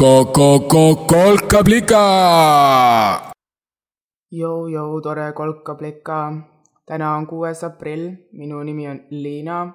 kolkablika. 0.00 2.04
Jou-jou, 4.32 5.00
tore 5.02 5.32
kolkablika. 5.32 6.32
täna 6.86 7.16
on 7.16 7.26
kuues 7.26 7.64
aprill, 7.64 8.12
minu 8.32 8.62
nimi 8.62 8.88
on 8.88 9.00
Liina. 9.10 9.72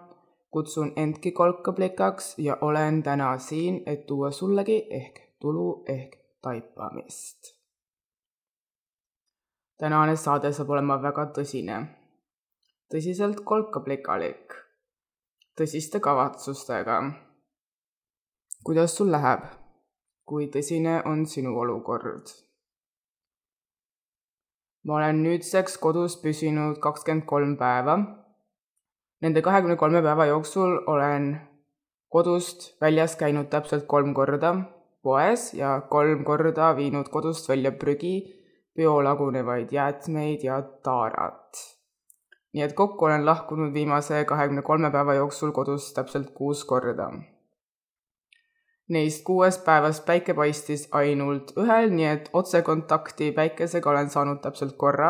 kutsun 0.50 0.94
endki 0.96 1.32
kolkablikaks 1.32 2.36
ja 2.38 2.58
olen 2.62 3.04
täna 3.04 3.38
siin, 3.38 3.84
et 3.86 4.08
tuua 4.08 4.32
sullegi 4.32 4.88
ehk 4.90 5.20
tulu 5.40 5.84
ehk 5.88 6.16
taipamist. 6.42 7.38
tänane 9.78 10.16
saade 10.16 10.54
saab 10.54 10.70
olema 10.70 11.02
väga 11.02 11.26
tõsine, 11.38 11.86
tõsiselt 12.94 13.44
kolkablikalik, 13.44 14.54
tõsiste 15.62 16.00
kavatsustega. 16.00 17.04
kuidas 18.64 18.98
sul 18.98 19.12
läheb? 19.12 19.65
Kui 20.26 20.50
tõsine 20.54 21.02
on 21.06 21.26
sinu 21.26 21.56
olukord? 21.60 22.34
ma 24.86 25.00
olen 25.00 25.24
nüüdseks 25.26 25.80
kodus 25.82 26.16
püsinud 26.22 26.78
kakskümmend 26.82 27.26
kolm 27.26 27.56
päeva. 27.58 27.96
Nende 29.26 29.42
kahekümne 29.42 29.76
kolme 29.82 30.02
päeva 30.06 30.28
jooksul 30.30 30.78
olen 30.94 31.30
kodust 32.14 32.68
väljas 32.82 33.16
käinud 33.18 33.50
täpselt 33.50 33.88
kolm 33.90 34.14
korda 34.14 34.54
poes 35.06 35.54
ja 35.54 35.82
kolm 35.90 36.24
korda 36.26 36.72
viinud 36.78 37.10
kodust 37.14 37.50
välja 37.50 37.72
prügi, 37.72 38.16
biolagunevaid 38.76 39.72
jäätmeid 39.72 40.44
ja 40.44 40.62
taarat. 40.62 41.64
nii 42.54 42.64
et 42.64 42.74
kokku 42.74 43.06
olen 43.06 43.26
lahkunud 43.26 43.74
viimase 43.74 44.24
kahekümne 44.26 44.62
kolme 44.62 44.92
päeva 44.92 45.14
jooksul 45.14 45.52
kodust 45.52 45.96
täpselt 45.96 46.30
kuus 46.38 46.66
korda. 46.66 47.10
Neist 48.90 49.24
kuuest 49.26 49.64
päevast 49.66 50.06
päike 50.06 50.34
paistis 50.38 50.88
ainult 50.92 51.56
ühel, 51.58 51.90
nii 51.90 52.06
et 52.06 52.30
otsekontakti 52.34 53.32
päikesega 53.34 53.90
olen 53.90 54.12
saanud 54.14 54.44
täpselt 54.44 54.76
korra, 54.78 55.10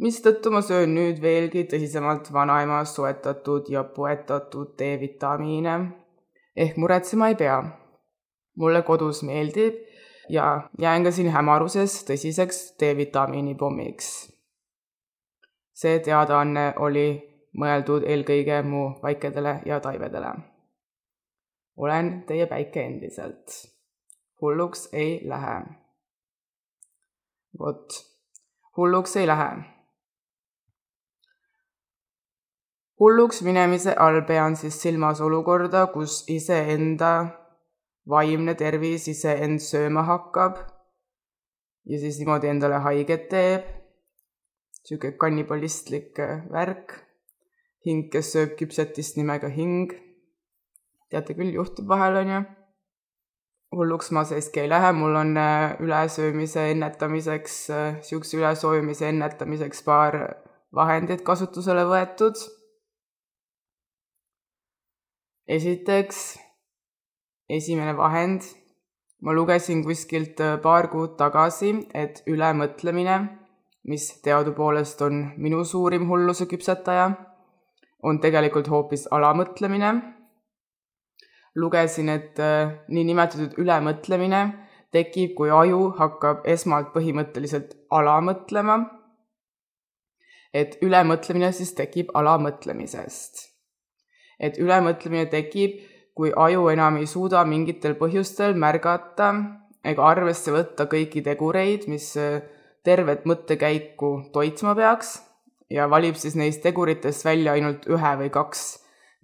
mistõttu 0.00 0.52
ma 0.54 0.62
söön 0.64 0.94
nüüd 0.96 1.20
veelgi 1.20 1.66
tõsisemalt 1.68 2.32
vanaema 2.32 2.80
soetatud 2.88 3.68
ja 3.68 3.84
poetatud 3.84 4.72
D-vitamiine 4.80 5.76
ehk 6.56 6.80
muretsema 6.80 7.28
ei 7.28 7.36
pea 7.42 7.58
mulle 8.56 8.82
kodus 8.82 9.22
meeldib 9.22 9.74
ja 10.28 10.68
jään 10.78 11.04
ka 11.04 11.10
siin 11.10 11.30
hämaruses 11.30 12.04
tõsiseks 12.08 12.60
D-vitamiini 12.80 13.54
pommiks. 13.54 14.06
see 15.80 15.98
teadaanne 15.98 16.64
oli 16.76 17.06
mõeldud 17.56 18.04
eelkõige 18.04 18.62
mu 18.62 18.82
vaikedele 19.02 19.60
ja 19.66 19.80
taivedele. 19.80 20.49
Olen 21.80 22.22
teie 22.28 22.46
päike 22.46 22.84
endiselt. 22.84 23.56
hulluks 24.40 24.88
ei 24.92 25.20
lähe. 25.24 25.56
vot, 27.58 27.92
hulluks 28.76 29.16
ei 29.16 29.26
lähe. 29.26 29.50
hulluks 33.00 33.42
minemise 33.42 33.94
all 33.96 34.20
pean 34.28 34.56
siis 34.56 34.82
silmas 34.82 35.20
olukorda, 35.20 35.86
kus 35.86 36.24
iseenda 36.28 37.12
vaimne 38.08 38.54
tervis 38.54 39.08
iseend 39.08 39.62
sööma 39.64 40.02
hakkab 40.02 40.58
ja 41.84 41.98
siis 41.98 42.18
niimoodi 42.18 42.50
endale 42.52 42.80
haiget 42.86 43.28
teeb. 43.28 43.64
niisugune 44.80 45.16
kannibalistlik 45.22 46.18
värk, 46.50 46.94
hing, 47.84 48.08
kes 48.12 48.32
sööb 48.34 48.56
küpsetist 48.58 49.18
nimega 49.20 49.48
hing. 49.52 49.92
Teate 51.10 51.34
küll, 51.34 51.52
juhtub 51.54 51.88
vahel, 51.88 52.16
on 52.22 52.32
ju. 52.34 52.40
hulluks 53.76 54.10
ma 54.10 54.24
siiski 54.26 54.64
ei 54.64 54.68
lähe, 54.70 54.92
mul 54.92 55.14
on 55.14 55.36
äh, 55.38 55.76
ülesöömise 55.80 56.70
ennetamiseks, 56.72 57.56
niisuguse 57.70 58.36
äh, 58.36 58.40
ülesoojumise 58.40 59.08
ennetamiseks 59.08 59.84
paar 59.86 60.16
vahendit 60.74 61.22
kasutusele 61.22 61.84
võetud. 61.86 62.38
esiteks 65.50 66.38
esimene 67.50 67.96
vahend. 67.96 68.42
ma 69.20 69.34
lugesin 69.36 69.82
kuskilt 69.84 70.40
äh, 70.40 70.56
paar 70.62 70.88
kuud 70.88 71.18
tagasi, 71.18 71.74
et 71.94 72.22
ülemõtlemine, 72.26 73.16
mis 73.84 74.06
teadupoolest 74.24 75.02
on 75.02 75.18
minu 75.36 75.64
suurim 75.64 76.06
hulluse 76.08 76.46
küpsetaja, 76.48 77.10
on 78.02 78.20
tegelikult 78.20 78.70
hoopis 78.72 79.04
alamõtlemine. 79.12 80.19
Lugesin, 81.56 82.08
et 82.08 82.38
äh, 82.38 82.72
niinimetatud 82.88 83.58
ülemõtlemine 83.58 84.42
tekib, 84.92 85.34
kui 85.38 85.50
aju 85.50 85.90
hakkab 85.98 86.46
esmalt 86.48 86.92
põhimõtteliselt 86.94 87.76
alamõtlema. 87.90 88.96
et 90.54 90.78
ülemõtlemine 90.82 91.52
siis 91.52 91.72
tekib 91.74 92.10
alamõtlemisest. 92.14 93.46
et 94.40 94.58
ülemõtlemine 94.58 95.26
tekib 95.30 95.80
kui 96.14 96.32
aju 96.36 96.68
enam 96.68 96.96
ei 96.96 97.06
suuda 97.06 97.44
mingitel 97.44 97.94
põhjustel 97.94 98.54
märgata 98.54 99.30
ega 99.84 100.04
arvesse 100.04 100.52
võtta 100.52 100.84
kõiki 100.90 101.22
tegureid, 101.24 101.86
mis 101.88 102.16
äh, 102.16 102.42
tervet 102.84 103.24
mõttekäiku 103.24 104.32
toitma 104.32 104.74
peaks 104.74 105.18
ja 105.70 105.86
valib 105.90 106.18
siis 106.20 106.36
neist 106.36 106.62
teguritest 106.64 107.24
välja 107.24 107.54
ainult 107.56 107.86
ühe 107.88 108.12
või 108.22 108.30
kaks, 108.34 108.64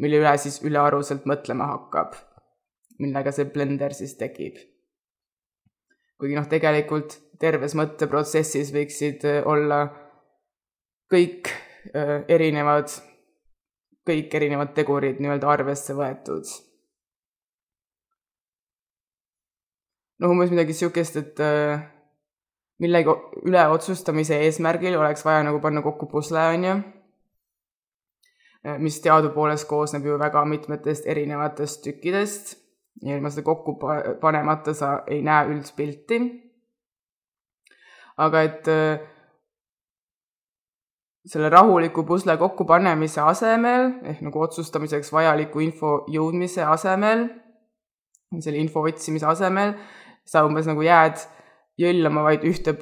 mille 0.03 0.21
üle 0.23 0.33
siis 0.41 0.61
ülearuselt 0.65 1.27
mõtlema 1.29 1.69
hakkab, 1.73 2.17
millega 3.01 3.33
see 3.33 3.49
blender 3.53 3.95
siis 3.97 4.17
tekib. 4.21 4.59
kuigi 6.17 6.37
noh, 6.37 6.47
tegelikult 6.49 7.19
terves 7.41 7.75
mõtteprotsessis 7.77 8.73
võiksid 8.73 9.25
äh, 9.29 9.43
olla 9.45 9.81
kõik 11.13 11.51
äh, 11.93 12.23
erinevad, 12.33 12.93
kõik 14.09 14.33
erinevad 14.39 14.73
tegurid 14.77 15.21
nii-öelda 15.21 15.51
arvesse 15.53 15.97
võetud. 15.97 16.49
Noh, 20.17 20.33
umbes 20.33 20.49
midagi 20.49 20.73
niisugust, 20.73 21.19
et 21.21 21.41
äh, 21.45 21.83
millegi 22.81 23.13
üle 23.45 23.67
otsustamise 23.73 24.39
eesmärgil 24.47 24.97
oleks 24.97 25.25
vaja 25.27 25.45
nagu 25.45 25.61
panna 25.61 25.83
kokku 25.85 26.09
pusle, 26.09 26.41
on 26.55 26.65
ju, 26.65 26.77
mis 28.83 29.01
teadupoolest 29.05 29.69
koosneb 29.69 30.07
ju 30.07 30.19
väga 30.19 30.45
mitmetest 30.45 31.07
erinevatest 31.07 31.85
tükkidest 31.85 32.57
ja 33.03 33.17
ilma 33.17 33.31
seda 33.31 33.45
kokku 33.47 33.77
panemata 34.21 34.75
sa 34.75 35.03
ei 35.07 35.23
näe 35.23 35.53
üldpilti. 35.53 36.21
aga 38.17 38.43
et 38.43 38.69
äh, 38.73 39.01
selle 41.27 41.49
rahuliku 41.53 42.05
pusle 42.09 42.37
kokkupanemise 42.37 43.21
asemel 43.21 43.91
ehk 44.07 44.23
nagu 44.25 44.41
otsustamiseks 44.47 45.13
vajaliku 45.13 45.61
info 45.61 45.93
jõudmise 46.13 46.65
asemel, 46.65 47.27
selle 48.41 48.63
info 48.63 48.85
otsimise 48.87 49.27
asemel 49.27 49.75
sa 50.27 50.45
umbes 50.47 50.69
nagu 50.71 50.83
jääd 50.87 51.21
jõllama 51.81 52.25
vaid 52.27 52.47
ühte, 52.49 52.77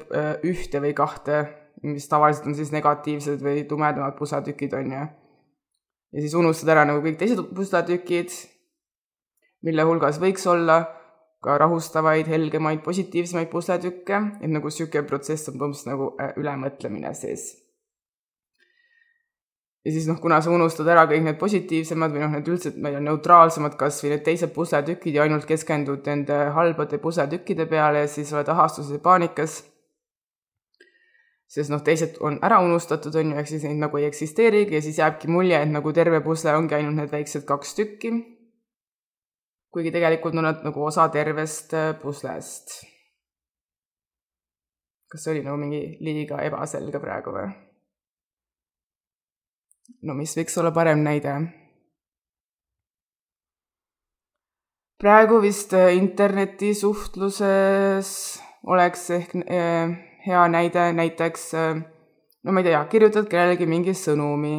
ühte 0.47 0.81
või 0.81 0.93
kahte, 0.97 1.43
mis 1.83 2.07
tavaliselt 2.09 2.47
on 2.49 2.57
siis 2.57 2.71
negatiivsed 2.73 3.43
või 3.43 3.65
tumedamad 3.67 4.15
pusletükid, 4.17 4.73
on 4.77 4.93
ju. 4.93 5.05
Ja 6.15 6.23
siis 6.23 6.35
unustad 6.39 6.71
ära 6.71 6.85
nagu 6.87 7.03
kõik 7.03 7.19
teised 7.19 7.41
pusletükid, 7.55 8.31
mille 9.67 9.83
hulgas 9.87 10.21
võiks 10.23 10.47
olla 10.47 10.79
ka 11.43 11.59
rahustavaid, 11.61 12.29
helgemaid, 12.31 12.81
positiivsemaid 12.85 13.51
pusletükke, 13.51 14.23
et 14.39 14.49
nagu 14.49 14.71
niisugune 14.71 15.05
protsess 15.05 15.51
on 15.51 15.59
põhimõtteliselt 15.59 15.91
nagu 15.91 16.09
äh, 16.23 16.33
ülemõtlemine 16.41 17.13
siis 17.19 17.51
ja 19.85 19.91
siis 19.91 20.07
noh, 20.09 20.17
kuna 20.21 20.39
sa 20.41 20.49
unustad 20.53 20.87
ära 20.89 21.05
kõik 21.09 21.23
need 21.27 21.37
positiivsemad 21.41 22.13
või 22.13 22.23
noh, 22.23 22.33
need 22.33 22.49
üldse 22.49 22.71
meil 22.81 22.97
on 22.97 23.05
neutraalsemad 23.05 23.77
kas 23.77 24.01
või 24.03 24.15
need 24.15 24.25
teised 24.25 24.53
pusletükid 24.55 25.19
ja 25.19 25.25
ainult 25.25 25.45
keskendud 25.49 26.07
nende 26.09 26.39
halbade 26.55 26.97
pusletükkide 27.03 27.67
peale 27.69 28.05
ja 28.05 28.09
siis 28.09 28.33
oled 28.33 28.49
ahastuses 28.49 28.97
ja 28.97 29.03
paanikas. 29.03 29.59
Sest 31.47 31.69
noh, 31.71 31.81
teised 31.85 32.17
on 32.25 32.39
ära 32.45 32.59
unustatud, 32.65 33.15
on 33.19 33.31
ju, 33.31 33.37
ehk 33.39 33.47
siis 33.49 33.63
neid 33.67 33.79
nagu 33.81 33.97
ei 33.99 34.05
eksisteerigi 34.09 34.75
ja 34.77 34.81
siis 34.81 34.99
jääbki 35.01 35.27
mulje, 35.31 35.57
et 35.61 35.71
nagu 35.71 35.89
terve 35.93 36.19
pusle 36.25 36.51
ongi 36.57 36.75
ainult 36.77 36.97
need 36.99 37.11
väiksed 37.13 37.43
kaks 37.47 37.69
tükki. 37.77 38.09
kuigi 39.75 39.91
tegelikult 39.91 40.35
on 40.39 40.45
nad 40.47 40.59
nagu 40.63 40.85
osa 40.85 41.09
tervest 41.11 41.73
äh, 41.73 42.01
puslest. 42.01 42.65
kas 45.11 45.23
see 45.23 45.33
oli 45.35 45.43
nagu 45.45 45.57
mingi 45.59 45.81
liiga 46.01 46.37
ebaselge 46.47 46.99
praegu 46.99 47.29
või? 47.35 47.49
no 50.01 50.13
mis 50.17 50.37
võiks 50.37 50.57
olla 50.59 50.71
parem 50.71 51.03
näide? 51.03 51.33
praegu 54.97 55.41
vist 55.43 55.73
äh, 55.77 55.95
internetisuhtluses 55.95 58.09
oleks 58.65 59.09
ehk 59.13 59.35
äh, 59.45 60.14
hea 60.25 60.47
näide 60.51 60.89
näiteks, 60.97 61.51
no 62.43 62.51
ma 62.51 62.61
ei 62.61 62.69
tea, 62.71 62.83
kirjutad 62.91 63.29
kellelegi 63.29 63.67
mingi 63.69 63.93
sõnumi, 63.97 64.57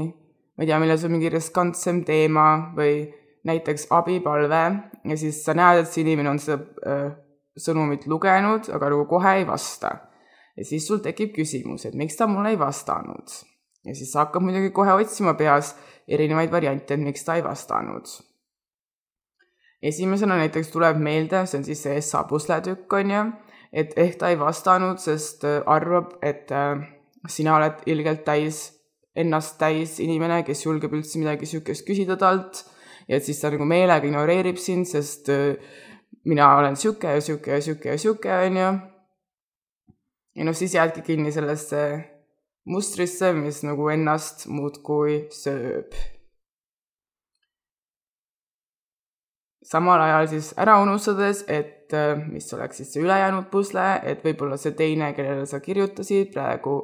ma 0.57 0.65
ei 0.65 0.71
tea, 0.71 0.81
milles 0.83 1.05
on 1.07 1.15
mingi 1.17 1.31
riskantsem 1.33 2.03
teema 2.07 2.47
või 2.77 3.07
näiteks 3.47 3.87
abipalve, 3.95 4.63
ja 5.05 5.17
siis 5.17 5.43
sa 5.45 5.55
näed, 5.55 5.83
et 5.83 5.91
see 5.91 6.03
inimene 6.03 6.33
on 6.33 6.41
seda 6.43 6.63
äh, 6.87 7.09
sõnumit 7.57 8.07
lugenud, 8.11 8.71
aga 8.75 8.91
nagu 8.93 9.07
kohe 9.09 9.39
ei 9.41 9.47
vasta. 9.49 9.97
ja 10.57 10.65
siis 10.65 10.87
sul 10.89 11.03
tekib 11.05 11.35
küsimus, 11.37 11.85
et 11.85 11.95
miks 11.95 12.17
ta 12.17 12.27
mulle 12.27 12.55
ei 12.55 12.59
vastanud. 12.59 13.29
ja 13.85 13.95
siis 13.95 14.13
sa 14.13 14.25
hakkad 14.25 14.43
muidugi 14.43 14.71
kohe 14.71 14.93
otsima 14.93 15.35
peas 15.35 15.75
erinevaid 16.09 16.51
variante, 16.51 16.95
et 16.95 17.01
miks 17.01 17.25
ta 17.25 17.35
ei 17.35 17.45
vastanud. 17.45 18.07
esimesena 19.83 20.37
näiteks 20.37 20.69
tuleb 20.69 20.99
meelde, 20.99 21.47
see 21.47 21.59
on 21.59 21.65
siis 21.65 21.83
see 21.83 21.97
Essa 21.97 22.25
pusletükk, 22.25 22.93
on 22.93 23.11
ju, 23.11 23.25
et 23.73 23.93
ehk 23.99 24.19
ta 24.21 24.31
ei 24.31 24.39
vastanud, 24.41 25.01
sest 25.03 25.45
äh, 25.45 25.63
arvab, 25.67 26.17
et 26.23 26.51
äh, 26.53 26.81
sina 27.29 27.57
oled 27.59 27.85
ilgelt 27.87 28.25
täis, 28.27 28.71
ennast 29.17 29.57
täis 29.59 29.99
inimene, 30.05 30.43
kes 30.45 30.67
julgeb 30.67 30.93
üldse 30.93 31.19
midagi 31.19 31.47
niisugust 31.47 31.87
küsida 31.87 32.19
talt 32.21 32.67
ja 33.09 33.17
et 33.17 33.25
siis 33.25 33.41
ta 33.41 33.51
nagu 33.53 33.65
meelega 33.69 34.07
ignoreerib 34.07 34.59
sind, 34.61 34.89
sest 34.91 35.31
äh, 35.33 35.57
mina 36.27 36.51
olen 36.59 36.77
niisugune 36.77 37.15
ja 37.15 37.21
niisugune 37.21 37.55
ja 37.55 37.61
niisugune 37.61 37.93
ja 37.93 37.97
niisugune, 37.97 38.43
on 38.47 38.61
ju. 38.61 38.75
ja 40.37 40.51
noh, 40.51 40.57
siis 40.57 40.75
jäädki 40.75 41.07
kinni 41.07 41.33
sellesse 41.33 41.87
mustrisse, 42.67 43.33
mis 43.33 43.63
nagu 43.67 43.89
ennast 43.95 44.47
muudkui 44.51 45.27
sööb. 45.35 45.95
samal 49.67 50.01
ajal 50.01 50.29
siis 50.31 50.53
ära 50.63 50.77
unustades, 50.79 51.43
et 51.49 51.76
äh, 51.95 52.17
mis 52.19 52.49
oleks 52.55 52.81
siis 52.81 52.93
see 52.95 53.03
ülejäänud 53.05 53.51
pusle, 53.53 53.85
et 54.09 54.25
võib-olla 54.25 54.59
see 54.61 54.75
teine, 54.79 55.13
kellele 55.17 55.47
sa 55.47 55.61
kirjutasid, 55.63 56.33
praegu 56.35 56.79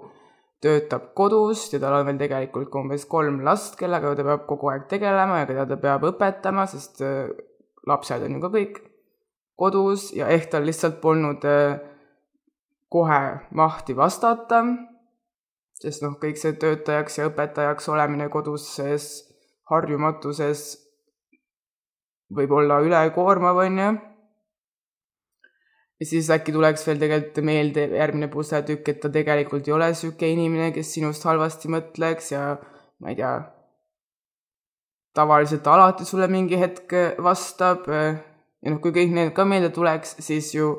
töötab 0.62 1.10
kodus 1.18 1.66
ja 1.72 1.80
tal 1.82 1.98
on 1.98 2.06
veel 2.06 2.20
tegelikult 2.20 2.70
ka 2.70 2.82
umbes 2.84 3.06
kolm 3.10 3.40
last, 3.46 3.74
kellega 3.80 4.14
ta 4.18 4.26
peab 4.26 4.44
kogu 4.46 4.70
aeg 4.70 4.86
tegelema 4.90 5.40
ja 5.40 5.48
keda 5.48 5.66
ta 5.72 5.78
peab 5.82 6.06
õpetama, 6.12 6.68
sest 6.70 7.02
äh, 7.02 7.32
lapsed 7.88 8.22
on 8.22 8.36
ju 8.36 8.42
ka 8.44 8.52
kõik 8.54 8.78
kodus 9.58 10.10
ja 10.16 10.30
ehk 10.32 10.50
tal 10.52 10.66
lihtsalt 10.68 11.00
polnud 11.02 11.44
äh, 11.48 11.80
kohe 12.92 13.20
mahti 13.56 13.96
vastata, 13.96 14.62
sest 15.80 16.04
noh, 16.04 16.14
kõik 16.22 16.38
see 16.38 16.54
töötajaks 16.60 17.18
ja 17.18 17.28
õpetajaks 17.30 17.88
olemine 17.90 18.28
koduses 18.30 19.10
harjumatuses 19.72 20.64
võib 22.32 22.52
olla 22.56 22.80
ülekoormav, 22.84 23.60
on 23.64 23.78
ju. 23.78 23.92
Ja 26.02 26.06
siis 26.08 26.28
äkki 26.34 26.50
tuleks 26.50 26.82
veel 26.86 26.98
tegelikult 26.98 27.44
meelde 27.46 27.84
järgmine 27.94 28.26
pusletükk, 28.32 28.88
et 28.90 29.00
ta 29.04 29.10
tegelikult 29.14 29.68
ei 29.68 29.74
ole 29.76 29.92
niisugune 29.92 30.30
inimene, 30.34 30.72
kes 30.74 30.88
sinust 30.96 31.22
halvasti 31.28 31.70
mõtleks 31.70 32.32
ja 32.32 32.56
ma 32.98 33.12
ei 33.12 33.18
tea, 33.20 33.36
tavaliselt 35.14 35.68
alati 35.70 36.06
sulle 36.08 36.26
mingi 36.32 36.58
hetk 36.58 36.96
vastab 37.22 37.86
ja 37.86 38.72
noh, 38.72 38.80
kui 38.82 38.94
kõik 38.98 39.14
need 39.14 39.30
ka 39.36 39.46
meelde 39.46 39.70
tuleks, 39.74 40.16
siis 40.26 40.50
ju, 40.56 40.72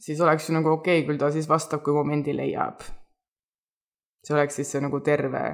siis 0.00 0.24
oleks 0.24 0.48
ju 0.48 0.56
nagu 0.56 0.72
okei 0.78 1.02
okay,, 1.02 1.06
küll 1.10 1.20
ta 1.20 1.28
siis 1.34 1.50
vastab, 1.50 1.84
kui 1.84 1.92
momendi 1.92 2.36
leiab. 2.36 2.88
see 4.24 4.34
oleks 4.34 4.60
siis 4.62 4.72
see 4.72 4.80
nagu 4.80 5.04
terve, 5.04 5.44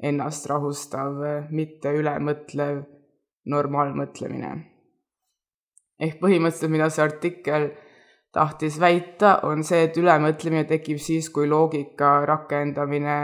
ennast 0.00 0.48
rahustav, 0.48 1.20
mitte 1.52 1.92
ülemõtlev, 2.00 2.82
normaalmõtlemine. 3.52 4.71
Ehk 6.02 6.18
põhimõtteliselt, 6.22 6.72
mida 6.74 6.88
see 6.90 7.04
artikkel 7.04 7.68
tahtis 8.34 8.80
väita, 8.80 9.38
on 9.46 9.62
see, 9.64 9.84
et 9.86 9.96
ülemõtlemine 10.00 10.66
tekib 10.66 10.98
siis, 10.98 11.28
kui 11.30 11.46
loogika 11.48 12.22
rakendamine, 12.26 13.16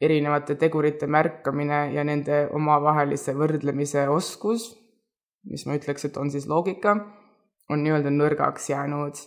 erinevate 0.00 0.56
tegurite 0.56 1.06
märkamine 1.06 1.90
ja 1.94 2.04
nende 2.08 2.46
omavahelise 2.56 3.34
võrdlemise 3.36 4.08
oskus 4.08 4.70
mis 5.48 5.66
ma 5.66 5.76
ütleks, 5.78 6.04
et 6.04 6.16
on 6.20 6.30
siis 6.32 6.46
loogika, 6.50 6.96
on 7.70 7.84
nii-öelda 7.84 8.12
nõrgaks 8.14 8.70
jäänud. 8.72 9.26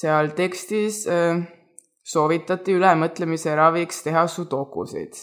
seal 0.00 0.30
tekstis 0.32 1.02
äh, 1.12 1.42
soovitati 2.00 2.72
ülemõtlemise 2.72 3.52
raviks 3.52 3.98
teha 4.00 4.22
sudokusid 4.32 5.18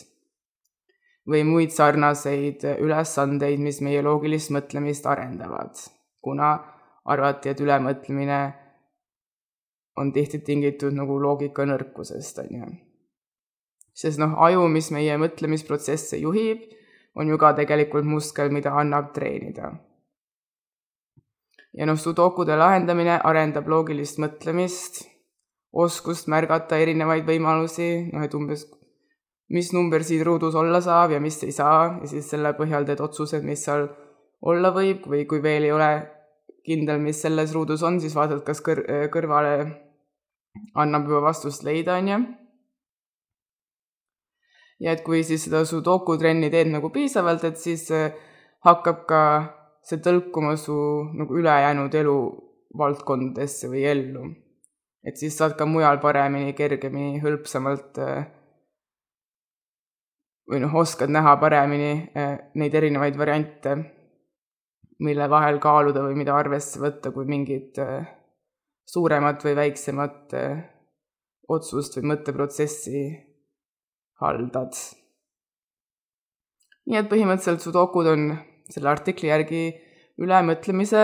või 1.28 1.44
muid 1.44 1.76
sarnaseid 1.76 2.64
ülesandeid, 2.80 3.60
mis 3.60 3.82
meie 3.84 4.02
loogilist 4.02 4.54
mõtlemist 4.56 5.06
arendavad, 5.06 5.76
kuna 6.24 6.56
arvati, 7.06 7.52
et 7.52 7.62
ülemõtlemine 7.64 8.42
on 9.98 10.12
tihti 10.14 10.40
tingitud 10.40 10.96
nagu 10.96 11.20
loogika 11.20 11.66
nõrkusest, 11.66 12.44
on 12.44 12.60
ju 12.62 12.76
sest 13.98 14.22
noh, 14.22 14.38
aju, 14.46 14.68
mis 14.70 14.92
meie 14.94 15.18
mõtlemisprotsesse 15.18 16.20
juhib, 16.22 16.68
on 17.18 17.32
ju 17.32 17.38
ka 17.42 17.54
tegelikult 17.58 18.06
muskel, 18.06 18.52
mida 18.54 18.76
annab 18.78 19.12
treenida. 19.16 19.74
ja 21.78 21.86
noh, 21.86 21.98
sudokude 21.98 22.56
lahendamine 22.58 23.20
arendab 23.30 23.68
loogilist 23.70 24.18
mõtlemist, 24.22 25.04
oskust 25.74 26.30
märgata 26.30 26.78
erinevaid 26.82 27.26
võimalusi, 27.26 28.10
noh 28.14 28.24
et 28.26 28.34
umbes 28.38 28.66
mis 29.50 29.72
number 29.74 30.04
siin 30.04 30.26
ruudus 30.26 30.56
olla 30.56 30.82
saab 30.84 31.16
ja 31.16 31.20
mis 31.24 31.40
ei 31.44 31.54
saa 31.56 31.98
ja 32.02 32.08
siis 32.08 32.30
selle 32.30 32.54
põhjal 32.58 32.86
teed 32.86 33.02
otsused, 33.04 33.44
mis 33.48 33.64
seal 33.64 33.88
olla 34.42 34.74
võib 34.76 35.08
või 35.08 35.26
kui 35.30 35.42
veel 35.44 35.68
ei 35.68 35.72
ole 35.72 35.92
kindel, 36.68 37.00
mis 37.00 37.22
selles 37.22 37.54
ruudus 37.56 37.84
on, 37.88 38.02
siis 38.04 38.16
vaatad, 38.16 38.44
kas 38.44 38.60
kõr-, 38.64 38.84
kõrvale 39.14 39.54
annab 40.76 41.08
juba 41.08 41.30
vastust 41.30 41.64
leida, 41.64 41.96
on 42.02 42.12
ju 42.12 42.20
ja 44.84 44.94
et 44.94 45.04
kui 45.06 45.24
siis 45.26 45.44
seda 45.48 45.64
sudoku 45.66 46.18
trenni 46.22 46.50
teed 46.54 46.70
nagu 46.72 46.92
piisavalt, 46.94 47.46
et 47.50 47.58
siis 47.62 47.88
äh, 47.96 48.14
hakkab 48.66 49.06
ka 49.10 49.22
see 49.88 50.02
tõlkuma 50.04 50.56
su 50.60 50.76
nagu 51.18 51.38
ülejäänud 51.40 51.96
eluvaldkondadesse 52.02 53.72
või 53.72 53.86
ellu. 53.92 54.28
et 55.07 55.16
siis 55.16 55.38
saad 55.40 55.56
ka 55.56 55.66
mujal 55.66 56.02
paremini, 56.04 56.54
kergemini, 56.54 57.21
hõlpsamalt 57.24 58.00
äh, 58.04 58.28
või 60.47 60.61
noh, 60.63 60.73
oskad 60.80 61.11
näha 61.11 61.35
paremini 61.42 61.92
äh, 62.16 62.37
neid 62.56 62.75
erinevaid 62.75 63.18
variante, 63.19 63.75
mille 65.04 65.30
vahel 65.30 65.59
kaaluda 65.61 66.01
või 66.07 66.18
mida 66.18 66.35
arvesse 66.35 66.80
võtta, 66.81 67.11
kui 67.13 67.27
mingit 67.30 67.77
suuremat 68.87 69.44
või 69.45 69.54
väiksemat 69.59 70.33
otsust 71.54 71.99
või 71.99 72.13
mõtteprotsessi 72.13 73.04
haldad. 74.23 74.73
nii 76.87 76.97
et 76.97 77.09
põhimõtteliselt 77.11 77.61
sudokud 77.61 78.07
on 78.09 78.30
selle 78.71 78.89
artikli 78.89 79.30
järgi 79.30 79.63
ülemõtlemise 80.18 81.04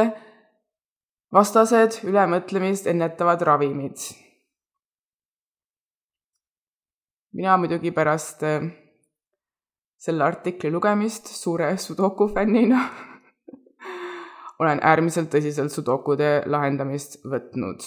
vastased, 1.34 2.02
ülemõtlemist 2.08 2.88
ennetavad 2.88 3.42
ravimid. 3.42 3.98
mina 7.34 7.58
muidugi 7.58 7.92
pärast 7.92 8.44
selle 10.04 10.24
artikli 10.24 10.72
lugemist 10.72 11.30
suure 11.32 11.78
sudoku 11.78 12.28
fännina 12.36 12.80
olen 14.60 14.80
äärmiselt 14.84 15.30
tõsiselt 15.32 15.72
sudokude 15.72 16.44
lahendamist 16.46 17.22
võtnud. 17.24 17.80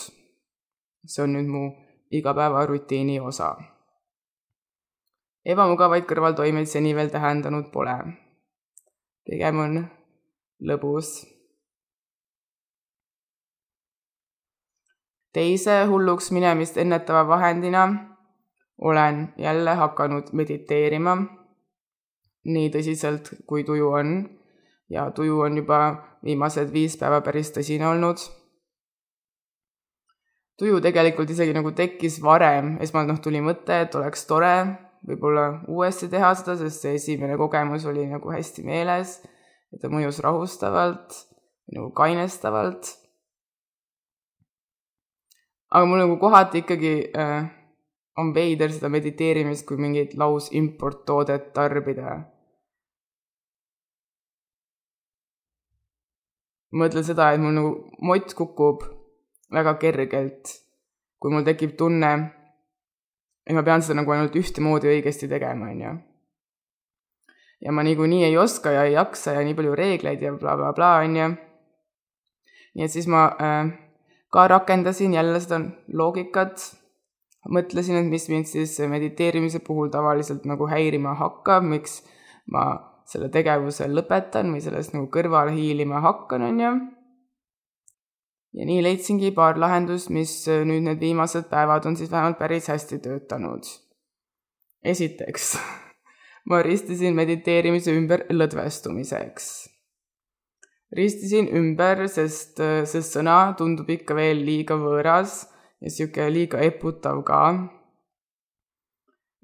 see 1.07 1.23
on 1.23 1.37
nüüd 1.37 1.51
mu 1.53 1.65
igapäevarutiini 2.11 3.21
osa 3.21 3.51
ebamugavaid 5.47 6.09
kõrvaltoimeid 6.11 6.67
seni 6.67 6.95
veel 6.97 7.13
tähendanud 7.13 7.71
pole. 7.73 7.97
pigem 9.25 9.59
on 9.59 9.79
lõbus. 10.71 11.15
teise 15.33 15.85
hulluks 15.91 16.31
minemist 16.33 16.77
ennetava 16.77 17.29
vahendina 17.29 17.89
olen 18.79 19.35
jälle 19.37 19.75
hakanud 19.75 20.33
mediteerima, 20.33 21.17
nii 22.47 22.71
tõsiselt 22.75 23.33
kui 23.47 23.65
tuju 23.67 23.91
on 23.99 24.17
ja 24.93 25.11
tuju 25.11 25.41
on 25.47 25.57
juba 25.61 25.81
viimased 26.25 26.73
viis 26.73 26.97
päeva 26.99 27.21
päris 27.21 27.53
tõsine 27.55 27.89
olnud. 27.91 28.19
tuju 30.57 30.81
tegelikult 30.81 31.31
isegi 31.31 31.53
nagu 31.53 31.71
tekkis 31.77 32.21
varem, 32.25 32.79
esmalt 32.81 33.11
noh, 33.11 33.19
tuli 33.21 33.43
mõte, 33.45 33.83
et 33.85 33.95
oleks 33.95 34.25
tore 34.27 34.55
võib-olla 35.07 35.47
uuesti 35.69 36.09
teha 36.09 36.33
seda, 36.35 36.57
sest 36.57 36.83
see 36.83 36.95
esimene 36.97 37.37
kogemus 37.37 37.85
oli 37.87 38.07
nagu 38.09 38.33
hästi 38.33 38.65
meeles 38.65 39.19
ja 39.73 39.83
ta 39.83 39.91
mõjus 39.93 40.23
rahustavalt, 40.25 41.19
nagu 41.75 41.91
kainestavalt. 41.93 42.95
aga 45.77 45.87
mul 45.87 45.99
nagu 45.99 46.17
kohati 46.17 46.63
ikkagi 46.63 46.93
äh, 47.13 47.51
on 48.17 48.33
veider 48.35 48.73
seda 48.73 48.89
mediteerimist 48.89 49.67
kui 49.69 49.77
mingit 49.77 50.15
lausimporttoodet 50.17 51.53
tarbida. 51.53 52.23
Ma 56.73 56.85
mõtlen 56.85 57.07
seda, 57.07 57.31
et 57.33 57.43
mul 57.43 57.55
nagu 57.57 57.73
mott 58.07 58.35
kukub 58.37 58.85
väga 59.53 59.77
kergelt, 59.83 60.53
kui 61.21 61.33
mul 61.33 61.47
tekib 61.47 61.77
tunne, 61.79 62.13
et 63.47 63.55
ma 63.55 63.63
pean 63.67 63.83
seda 63.85 64.01
nagu 64.01 64.13
ainult 64.13 64.37
ühtemoodi 64.37 64.91
õigesti 64.91 65.31
tegema, 65.31 65.71
on 65.71 65.83
ju. 65.85 65.95
ja 67.67 67.73
ma 67.73 67.83
niikuinii 67.87 68.25
ei 68.27 68.37
oska 68.37 68.75
ja 68.75 68.85
ei 68.85 68.97
jaksa 68.97 69.39
ja 69.39 69.45
nii 69.47 69.57
palju 69.57 69.75
reegleid 69.79 70.23
ja 70.23 70.33
blablabla 70.33 70.73
bla, 70.73 70.99
bla, 70.99 71.05
on 71.05 71.17
ju. 71.17 71.29
nii 72.77 72.85
et 72.85 72.93
siis 72.93 73.07
ma 73.11 73.29
äh, 73.41 73.71
ka 74.33 74.49
rakendasin 74.49 75.15
jälle 75.15 75.41
seda 75.41 75.61
loogikat, 75.93 76.61
mõtlesin, 77.49 78.01
et 78.01 78.11
mis 78.11 78.29
mind 78.29 78.51
siis 78.51 78.75
mediteerimise 78.91 79.63
puhul 79.65 79.89
tavaliselt 79.95 80.45
nagu 80.51 80.67
häirima 80.69 81.15
hakkab, 81.17 81.65
miks 81.65 82.03
ma 82.53 82.67
selle 83.07 83.29
tegevuse 83.33 83.87
lõpetan 83.91 84.51
või 84.55 84.63
sellest 84.65 84.95
nagu 84.97 85.09
kõrvale 85.13 85.55
hiilima 85.55 86.03
hakkan, 86.05 86.43
on 86.49 86.61
ju. 86.61 86.73
ja 88.57 88.67
nii 88.67 88.83
leidsingi 88.83 89.31
paar 89.37 89.59
lahendust, 89.61 90.11
mis 90.11 90.33
nüüd 90.49 90.87
need 90.89 91.01
viimased 91.01 91.47
päevad 91.51 91.87
on 91.87 91.97
siis 91.97 92.11
vähemalt 92.11 92.39
päris 92.39 92.69
hästi 92.73 92.99
töötanud. 93.05 93.69
esiteks, 94.85 95.55
ma 96.51 96.63
ristisin 96.67 97.15
mediteerimise 97.15 97.95
ümber 97.95 98.27
lõdvestumiseks. 98.31 99.49
ristisin 100.97 101.49
ümber, 101.55 102.09
sest 102.09 102.59
see 102.91 103.07
sõna 103.07 103.55
tundub 103.59 103.91
ikka 103.91 104.15
veel 104.19 104.43
liiga 104.47 104.75
võõras 104.75 105.45
ja 105.81 105.91
sihuke 105.91 106.27
liiga 106.33 106.59
eputav 106.65 107.23
ka 107.27 107.41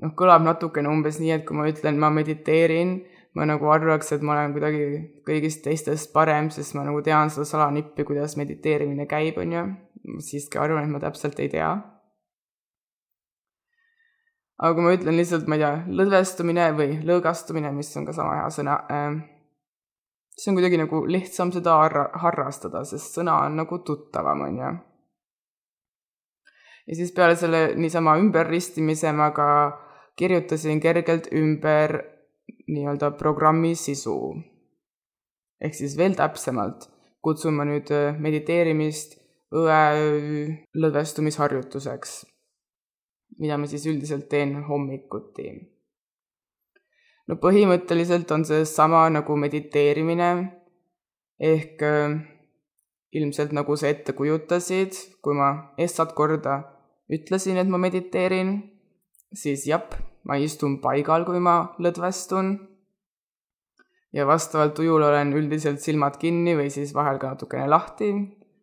noh, 0.03 0.13
kõlab 0.19 0.45
natukene 0.47 0.91
umbes 0.91 1.21
nii, 1.23 1.33
et 1.37 1.47
kui 1.47 1.57
ma 1.57 1.69
ütlen, 1.71 1.99
ma 2.01 2.11
mediteerin, 2.15 2.97
ma 3.35 3.47
nagu 3.49 3.71
arvaks, 3.73 4.13
et 4.13 4.25
ma 4.25 4.35
olen 4.37 4.53
kuidagi 4.53 4.83
kõigist 5.27 5.63
teistest 5.65 6.13
parem, 6.13 6.51
sest 6.53 6.77
ma 6.77 6.85
nagu 6.85 7.01
tean 7.05 7.33
seda 7.33 7.47
salanippi, 7.49 8.05
kuidas 8.09 8.37
mediteerimine 8.41 9.07
käib, 9.09 9.41
on 9.41 9.57
ju. 9.57 9.65
ma 10.13 10.21
siiski 10.21 10.59
arvan, 10.59 10.85
et 10.85 10.93
ma 10.93 11.01
täpselt 11.01 11.41
ei 11.41 11.49
tea. 11.53 11.73
aga 14.63 14.75
kui 14.77 14.85
ma 14.85 14.93
ütlen 14.95 15.17
lihtsalt, 15.19 15.49
ma 15.49 15.57
ei 15.57 15.65
tea, 15.65 15.73
lõdvestumine 15.89 16.69
või 16.79 17.01
lõõgastumine, 17.09 17.73
mis 17.75 17.91
on 17.99 18.07
ka 18.07 18.15
sama 18.15 18.37
hea 18.43 18.51
sõna 18.55 18.77
äh,, 18.93 19.17
siis 20.37 20.53
on 20.53 20.59
kuidagi 20.61 20.79
nagu 20.79 21.03
lihtsam 21.09 21.51
seda 21.57 21.81
harra-, 21.81 22.11
harrastada, 22.23 22.85
sest 22.87 23.17
sõna 23.17 23.41
on 23.47 23.57
nagu 23.63 23.81
tuttavam, 23.87 24.45
on 24.47 24.61
ju. 24.61 24.71
ja 26.87 27.01
siis 27.01 27.17
peale 27.17 27.41
selle 27.41 27.73
niisama 27.81 28.19
ümberristimise 28.21 29.11
ma 29.17 29.33
ka 29.33 29.49
kirjutasin 30.21 30.81
kergelt 30.85 31.33
ümber 31.33 32.12
nii-öelda 32.73 33.13
programmi 33.21 33.75
sisu. 33.77 34.17
ehk 35.63 35.75
siis 35.79 35.97
veel 35.97 36.15
täpsemalt 36.19 36.93
kutsun 37.23 37.55
ma 37.55 37.67
nüüd 37.67 37.91
äh, 37.95 38.17
mediteerimist 38.19 39.17
õe 39.55 39.83
lõdvestumisharjutuseks, 40.83 42.15
mida 43.39 43.59
ma 43.61 43.69
siis 43.71 43.85
üldiselt 43.91 44.29
teen 44.33 44.57
hommikuti. 44.67 45.53
no 47.29 47.39
põhimõtteliselt 47.39 48.31
on 48.35 48.45
see 48.49 48.65
sama 48.67 49.05
nagu 49.15 49.37
mediteerimine, 49.39 50.31
ehk 51.39 51.87
äh, 51.87 52.19
ilmselt 53.13 53.55
nagu 53.55 53.77
sa 53.77 53.93
ette 53.93 54.17
kujutasid, 54.19 54.99
kui 55.23 55.37
ma 55.39 55.53
essat 55.79 56.17
korda 56.19 56.59
ütlesin, 57.13 57.61
et 57.61 57.69
ma 57.69 57.79
mediteerin, 57.79 58.57
siis 59.35 59.67
jep 59.67 59.95
ma 60.25 60.37
istun 60.39 60.79
paigal, 60.83 61.25
kui 61.25 61.41
ma 61.41 61.75
lõdvestun. 61.83 62.53
ja 64.13 64.27
vastavalt 64.29 64.79
ujule 64.79 65.07
olen 65.07 65.33
üldiselt 65.33 65.81
silmad 65.81 66.19
kinni 66.21 66.53
või 66.57 66.69
siis 66.71 66.93
vahel 66.95 67.17
ka 67.19 67.33
natukene 67.33 67.65
lahti, 67.69 68.13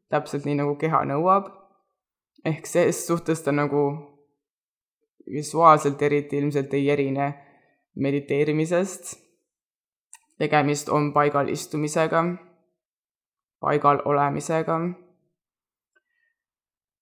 täpselt 0.09 0.45
nii, 0.45 0.59
nagu 0.61 0.75
keha 0.75 1.03
nõuab. 1.09 1.49
ehk 2.45 2.65
ses 2.65 3.05
suhtes 3.07 3.41
ta 3.41 3.51
nagu 3.51 3.83
visuaalselt 5.29 6.01
eriti 6.01 6.37
ilmselt 6.37 6.73
ei 6.73 6.89
erine 6.89 7.33
mediteerimisest. 7.95 9.17
tegemist 10.37 10.89
on 10.89 11.13
paigal 11.13 11.49
istumisega, 11.49 12.23
paigal 13.59 14.01
olemisega 14.05 14.79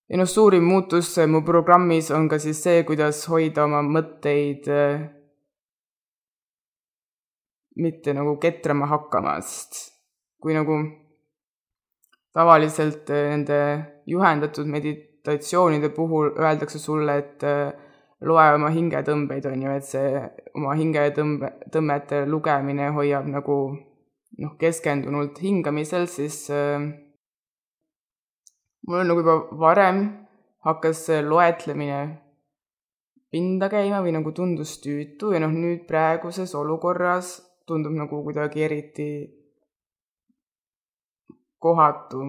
ja 0.10 0.18
noh, 0.18 0.28
suurim 0.30 0.64
muutus 0.64 1.12
mu 1.28 1.44
programmis 1.46 2.12
on 2.16 2.30
ka 2.32 2.40
siis 2.40 2.62
see, 2.64 2.84
kuidas 2.88 3.26
hoida 3.32 3.66
oma 3.68 3.82
mõtteid 3.84 4.70
äh, 4.72 5.08
mitte 7.78 8.14
nagu 8.14 8.38
ketrama 8.42 8.88
hakkamast. 8.94 9.84
kui 10.42 10.54
nagu 10.54 10.76
tavaliselt 12.34 13.10
äh, 13.10 13.30
nende 13.34 13.60
juhendatud 14.06 14.68
meditatsioonide 14.70 15.90
puhul 15.90 16.30
öeldakse 16.38 16.80
sulle, 16.80 17.18
et 17.18 17.44
äh, 17.44 17.74
loe 18.22 18.46
oma 18.54 18.70
hingetõmbeid, 18.74 19.46
on 19.50 19.66
ju, 19.66 19.74
et 19.74 19.86
see 19.86 20.22
oma 20.56 20.76
hingetõmbe, 20.78 21.52
tõmmete 21.74 22.24
lugemine 22.30 22.92
hoiab 22.94 23.28
nagu 23.34 23.58
noh, 24.38 24.54
keskendunult 24.62 25.42
hingamisel, 25.42 26.06
siis 26.10 26.46
äh, 26.54 26.86
mul 28.88 29.00
on 29.00 29.08
nagu 29.08 29.20
juba 29.20 29.36
varem 29.64 30.00
hakkas 30.68 31.06
see 31.06 31.22
loetlemine 31.22 32.00
pinda 33.32 33.68
käima 33.70 34.00
või 34.04 34.14
nagu 34.16 34.32
tundus 34.32 34.78
tüütu 34.84 35.34
ja 35.36 35.42
noh, 35.44 35.52
nüüd 35.52 35.84
praeguses 35.90 36.56
olukorras 36.56 37.34
tundub 37.68 37.96
nagu 38.00 38.24
kuidagi 38.24 38.64
eriti 38.64 39.10
kohatu. 41.60 42.22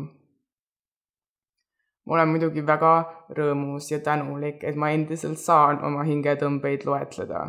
ma 2.07 2.15
olen 2.15 2.29
muidugi 2.33 2.62
väga 2.67 2.93
rõõmus 3.37 3.91
ja 3.93 3.99
tänulik, 4.00 4.62
et 4.65 4.77
ma 4.77 4.91
endiselt 4.97 5.38
saan 5.38 5.83
oma 5.85 6.03
hingetõmbeid 6.09 6.87
loetleda. 6.88 7.41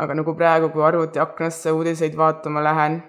aga 0.00 0.14
nagu 0.14 0.34
praegu, 0.34 0.70
kui 0.72 0.82
arvutiaknasse 0.82 1.72
uudiseid 1.76 2.16
vaatama 2.16 2.64
lähen 2.64 3.02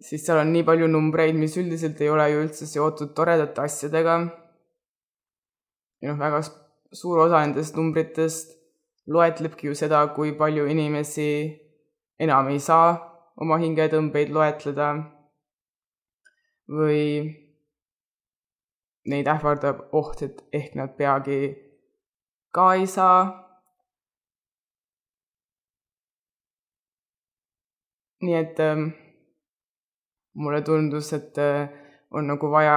siis 0.00 0.24
seal 0.24 0.40
on 0.40 0.52
nii 0.54 0.64
palju 0.64 0.88
numbreid, 0.88 1.36
mis 1.36 1.56
üldiselt 1.60 2.00
ei 2.00 2.08
ole 2.12 2.28
ju 2.30 2.44
üldse 2.44 2.66
seotud 2.66 3.12
toredate 3.16 3.66
asjadega. 3.66 4.16
ja 6.00 6.12
noh, 6.12 6.18
väga 6.20 6.40
suur 6.96 7.20
osa 7.26 7.42
nendest 7.44 7.76
numbritest 7.76 8.56
loetlebki 9.06 9.68
ju 9.68 9.74
seda, 9.74 10.06
kui 10.16 10.32
palju 10.38 10.66
inimesi 10.70 11.28
enam 12.20 12.48
ei 12.48 12.60
saa 12.60 12.94
oma 13.40 13.58
hingetõmbeid 13.60 14.32
loetleda 14.36 14.88
või 16.70 17.04
neid 19.10 19.28
ähvardab 19.32 19.86
oht, 19.96 20.22
et 20.22 20.42
ehk 20.52 20.74
nad 20.78 20.96
peagi 20.96 21.40
ka 22.54 22.72
ei 22.78 22.86
saa. 22.86 23.20
nii 28.20 28.34
et 28.36 28.58
ähm, 28.60 28.90
mulle 30.34 30.62
tundus, 30.62 31.12
et 31.12 31.38
äh, 31.38 31.68
on 32.10 32.26
nagu 32.26 32.50
vaja 32.50 32.76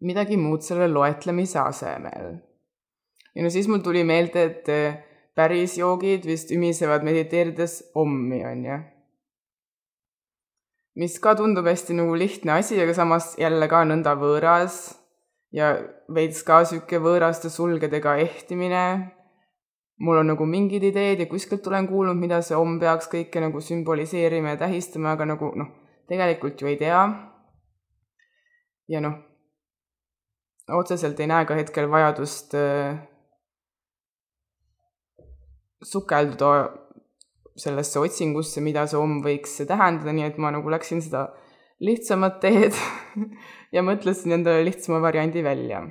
midagi 0.00 0.36
muud 0.36 0.62
selle 0.62 0.88
loetlemise 0.92 1.58
asemel. 1.60 2.36
ja 3.34 3.42
no 3.42 3.50
siis 3.50 3.68
mul 3.68 3.82
tuli 3.84 4.04
meelde, 4.04 4.44
et 4.44 4.68
äh, 4.68 5.00
päris 5.34 5.78
joogid 5.78 6.26
vist 6.26 6.50
ümisevad 6.54 7.04
mediteerides 7.06 7.80
ommi, 7.94 8.44
on 8.46 8.64
ju. 8.64 8.78
mis 10.98 11.18
ka 11.22 11.34
tundub 11.38 11.66
hästi 11.66 11.94
nagu 11.94 12.16
lihtne 12.18 12.58
asi, 12.58 12.80
aga 12.82 12.94
samas 12.94 13.34
jälle 13.38 13.68
ka 13.70 13.84
nõnda 13.86 14.16
võõras 14.18 14.98
ja 15.54 15.76
veits 16.14 16.42
ka 16.42 16.64
sihuke 16.64 16.98
võõraste 17.02 17.50
sulgedega 17.50 18.16
ehtimine. 18.24 19.14
mul 19.98 20.18
on 20.18 20.28
nagu 20.30 20.46
mingid 20.46 20.82
ideed 20.82 21.20
ja 21.20 21.26
kuskilt 21.26 21.66
olen 21.66 21.88
kuulnud, 21.88 22.16
mida 22.16 22.42
see 22.42 22.56
omm 22.56 22.78
peaks 22.78 23.08
kõike 23.10 23.40
nagu 23.42 23.60
sümboliseerima 23.60 24.54
ja 24.54 24.64
tähistama, 24.66 25.12
aga 25.12 25.26
nagu 25.34 25.52
noh 25.58 25.87
tegelikult 26.08 26.60
ju 26.60 26.70
ei 26.70 26.78
tea. 26.80 27.02
ja 28.88 29.00
noh, 29.04 29.18
otseselt 30.80 31.20
ei 31.20 31.28
näe 31.28 31.44
ka 31.48 31.56
hetkel 31.58 31.88
vajadust 31.92 32.54
äh, 32.56 32.96
sukelduda 35.84 36.52
sellesse 37.58 38.00
otsingusse, 38.00 38.62
mida 38.64 38.86
see 38.86 38.98
homm 39.00 39.20
võiks 39.24 39.58
tähendada, 39.68 40.14
nii 40.14 40.26
et 40.28 40.38
ma 40.40 40.52
nagu 40.54 40.70
läksin 40.72 41.02
seda 41.04 41.26
lihtsamat 41.84 42.40
teed 42.42 42.76
ja 43.74 43.84
mõtlesin 43.86 44.38
endale 44.38 44.64
lihtsama 44.66 45.02
variandi 45.04 45.44
välja. 45.44 45.86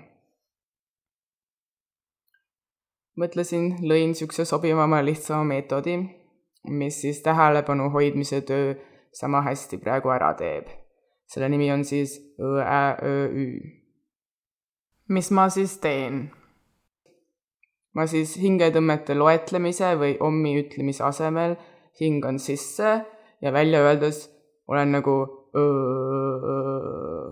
mõtlesin, 3.18 3.72
lõin 3.82 4.12
niisuguse 4.12 4.44
sobivama, 4.46 5.00
lihtsama 5.02 5.42
meetodi, 5.50 5.96
mis 6.70 7.00
siis 7.02 7.24
tähelepanu 7.26 7.88
hoidmise 7.90 8.44
töö 8.46 8.76
sama 9.20 9.42
hästi 9.42 9.80
praegu 9.82 10.12
ära 10.14 10.34
teeb. 10.38 10.68
selle 11.28 11.50
nimi 11.50 11.72
on 11.74 11.84
siis 11.84 12.14
õ-ä-ö-ü. 12.40 13.48
mis 15.10 15.32
ma 15.32 15.50
siis 15.50 15.78
teen? 15.84 16.28
ma 17.96 18.06
siis 18.06 18.36
hingetõmmete 18.38 19.18
loetlemise 19.18 19.96
või 19.98 20.14
ommi 20.22 20.54
ütlemise 20.62 21.04
asemel 21.04 21.58
hingan 22.00 22.38
sisse 22.40 22.92
ja 23.42 23.54
välja 23.54 23.82
öeldes 23.82 24.28
olen 24.68 24.92
nagu 25.00 25.16
öö. 25.58 27.32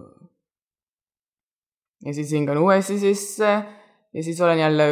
ja 2.05 2.13
siis 2.13 2.31
hingan 2.33 2.57
uuesti 2.57 2.97
sisse 2.99 3.51
ja 4.13 4.23
siis 4.23 4.41
olen 4.41 4.59
jälle 4.59 4.87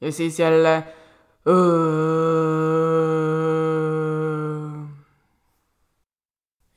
ja 0.00 0.12
siis 0.12 0.38
jälle 0.38 0.74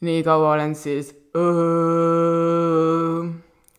nii 0.02 0.24
kaua 0.24 0.52
olen 0.54 0.76
siis 0.76 1.14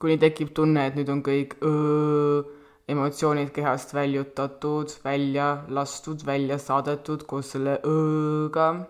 kuni 0.02 0.18
tekib 0.18 0.50
tunne, 0.54 0.86
et 0.86 0.96
nüüd 0.98 1.10
on 1.12 1.22
kõik 1.22 1.54
öö, 1.62 2.42
emotsioonid 2.90 3.52
kehast 3.54 3.94
väljutatud, 3.94 4.90
välja 5.04 5.64
lastud, 5.68 6.26
välja 6.26 6.58
saadetud 6.58 7.22
koos 7.28 7.52
selle 7.54 7.78
ööga. 7.86 8.86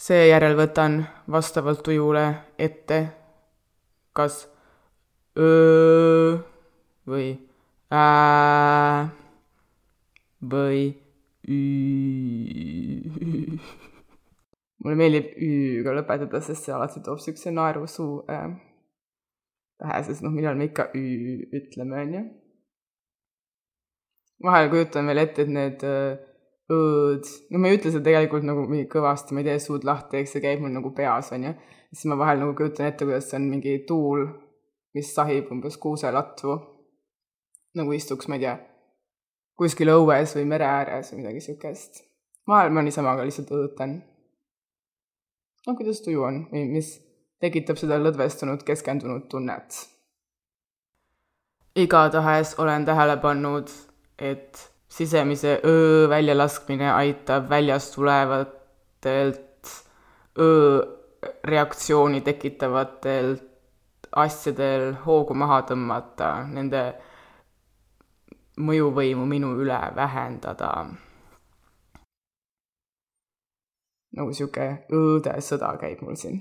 seejärel 0.00 0.54
võtan 0.56 1.02
vastavalt 1.30 1.82
tujule 1.84 2.22
ette 2.58 3.00
kas 4.16 4.48
öö 5.36 6.38
või 7.06 7.26
ää 7.90 9.08
või 10.40 10.94
ü. 11.48 11.58
mulle 14.80 14.96
meeldib 14.96 15.34
ü-ga 15.36 15.94
lõpetada, 15.96 16.40
sest 16.44 16.64
see 16.64 16.74
alati 16.74 17.02
toob 17.04 17.20
siukse 17.20 17.52
naerusuu 17.52 18.24
äh, 18.32 18.48
pähe, 19.80 20.02
sest 20.08 20.24
noh, 20.24 20.32
millal 20.32 20.56
me 20.56 20.70
ikka 20.70 20.90
ü 20.96 21.04
ütleme, 21.60 22.04
onju. 22.06 22.24
vahel 24.44 24.70
kujutan 24.72 25.08
veel 25.10 25.24
ette, 25.24 25.44
et 25.44 25.52
need 25.52 25.84
äh, 25.84 26.16
õõd, 26.72 27.28
no 27.50 27.60
ma 27.60 27.68
ei 27.68 27.76
ütle 27.80 27.92
seda 27.92 28.06
tegelikult 28.08 28.46
nagu 28.48 28.64
mingi 28.70 28.88
kõvasti, 28.88 29.36
ma 29.36 29.42
ei 29.42 29.50
tee 29.50 29.60
suud 29.60 29.84
lahti, 29.84 30.22
eks 30.22 30.36
see 30.36 30.44
käib 30.44 30.64
mul 30.64 30.72
nagu 30.72 30.94
peas, 30.96 31.32
onju. 31.36 31.52
siis 31.92 32.08
ma 32.08 32.20
vahel 32.20 32.40
nagu 32.44 32.56
kujutan 32.56 32.88
ette, 32.88 33.04
kuidas 33.04 33.28
see 33.28 33.40
on 33.40 33.50
mingi 33.52 33.80
tuul, 33.88 34.24
mis 34.96 35.12
sahib 35.14 35.52
umbes 35.52 35.76
kuuselatvu. 35.76 36.58
nagu 37.76 37.92
istuks, 37.94 38.26
ma 38.26 38.40
ei 38.40 38.46
tea 38.48 38.56
kuskil 39.60 39.92
õues 39.92 40.32
või 40.38 40.46
mere 40.48 40.64
ääres 40.64 41.12
või 41.12 41.20
midagi 41.20 41.42
siukest. 41.44 42.02
vahel 42.48 42.72
ma 42.72 42.82
niisama 42.82 43.12
ka 43.16 43.26
lihtsalt 43.28 43.50
õõtan. 43.52 43.98
no 45.66 45.76
kuidas 45.76 46.00
tuju 46.04 46.22
on 46.24 46.42
või 46.52 46.64
mis 46.72 46.94
tekitab 47.40 47.76
seda 47.80 47.98
lõdvestunud, 48.00 48.64
keskendunud 48.64 49.28
tunnet? 49.28 49.82
igatahes 51.76 52.54
olen 52.58 52.84
tähele 52.88 53.18
pannud, 53.20 53.68
et 54.18 54.64
sisemise 54.88 55.60
öö 55.64 56.08
väljalaskmine 56.08 56.88
aitab 56.92 57.50
väljast 57.50 57.94
tulevatelt 57.94 59.76
öö 60.38 60.80
reaktsiooni 61.44 62.20
tekitavatelt 62.20 63.44
asjadel 64.16 64.94
hoogu 65.04 65.34
maha 65.34 65.60
tõmmata, 65.68 66.32
nende 66.48 66.82
mõjuvõimu 68.60 69.26
minu 69.26 69.54
üle 69.62 69.80
vähendada. 69.96 70.72
nagu 74.10 74.32
sihuke 74.34 74.64
õõdesõda 74.90 75.76
käib 75.80 76.00
mul 76.02 76.16
siin. 76.18 76.40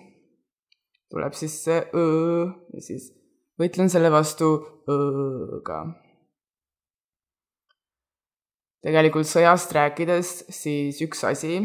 tuleb 1.10 1.34
siis 1.38 1.58
see 1.64 1.82
õõ 1.94 2.46
ja 2.74 2.82
siis 2.82 3.12
võitlen 3.60 3.90
selle 3.90 4.12
vastu 4.12 4.50
õõga. 4.90 5.82
tegelikult 8.82 9.28
sõjast 9.28 9.74
rääkides, 9.76 10.46
siis 10.56 11.02
üks 11.04 11.24
asi, 11.28 11.58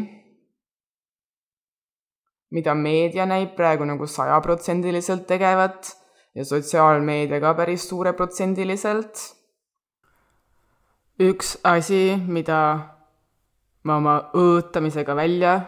mida 2.51 2.73
meedia 2.75 3.25
näib 3.25 3.55
praegu 3.55 3.87
nagu 3.87 4.07
sajaprotsendiliselt 4.07 5.25
tegevat 5.27 5.95
ja 6.35 6.43
sotsiaalmeedia 6.45 7.39
ka 7.39 7.53
päris 7.55 7.87
suureprotsendiliselt 7.89 9.34
üks 11.19 11.57
asi, 11.63 12.15
mida 12.27 12.59
ma 13.85 13.97
oma 13.99 14.15
õõtamisega 14.35 15.15
välja 15.15 15.59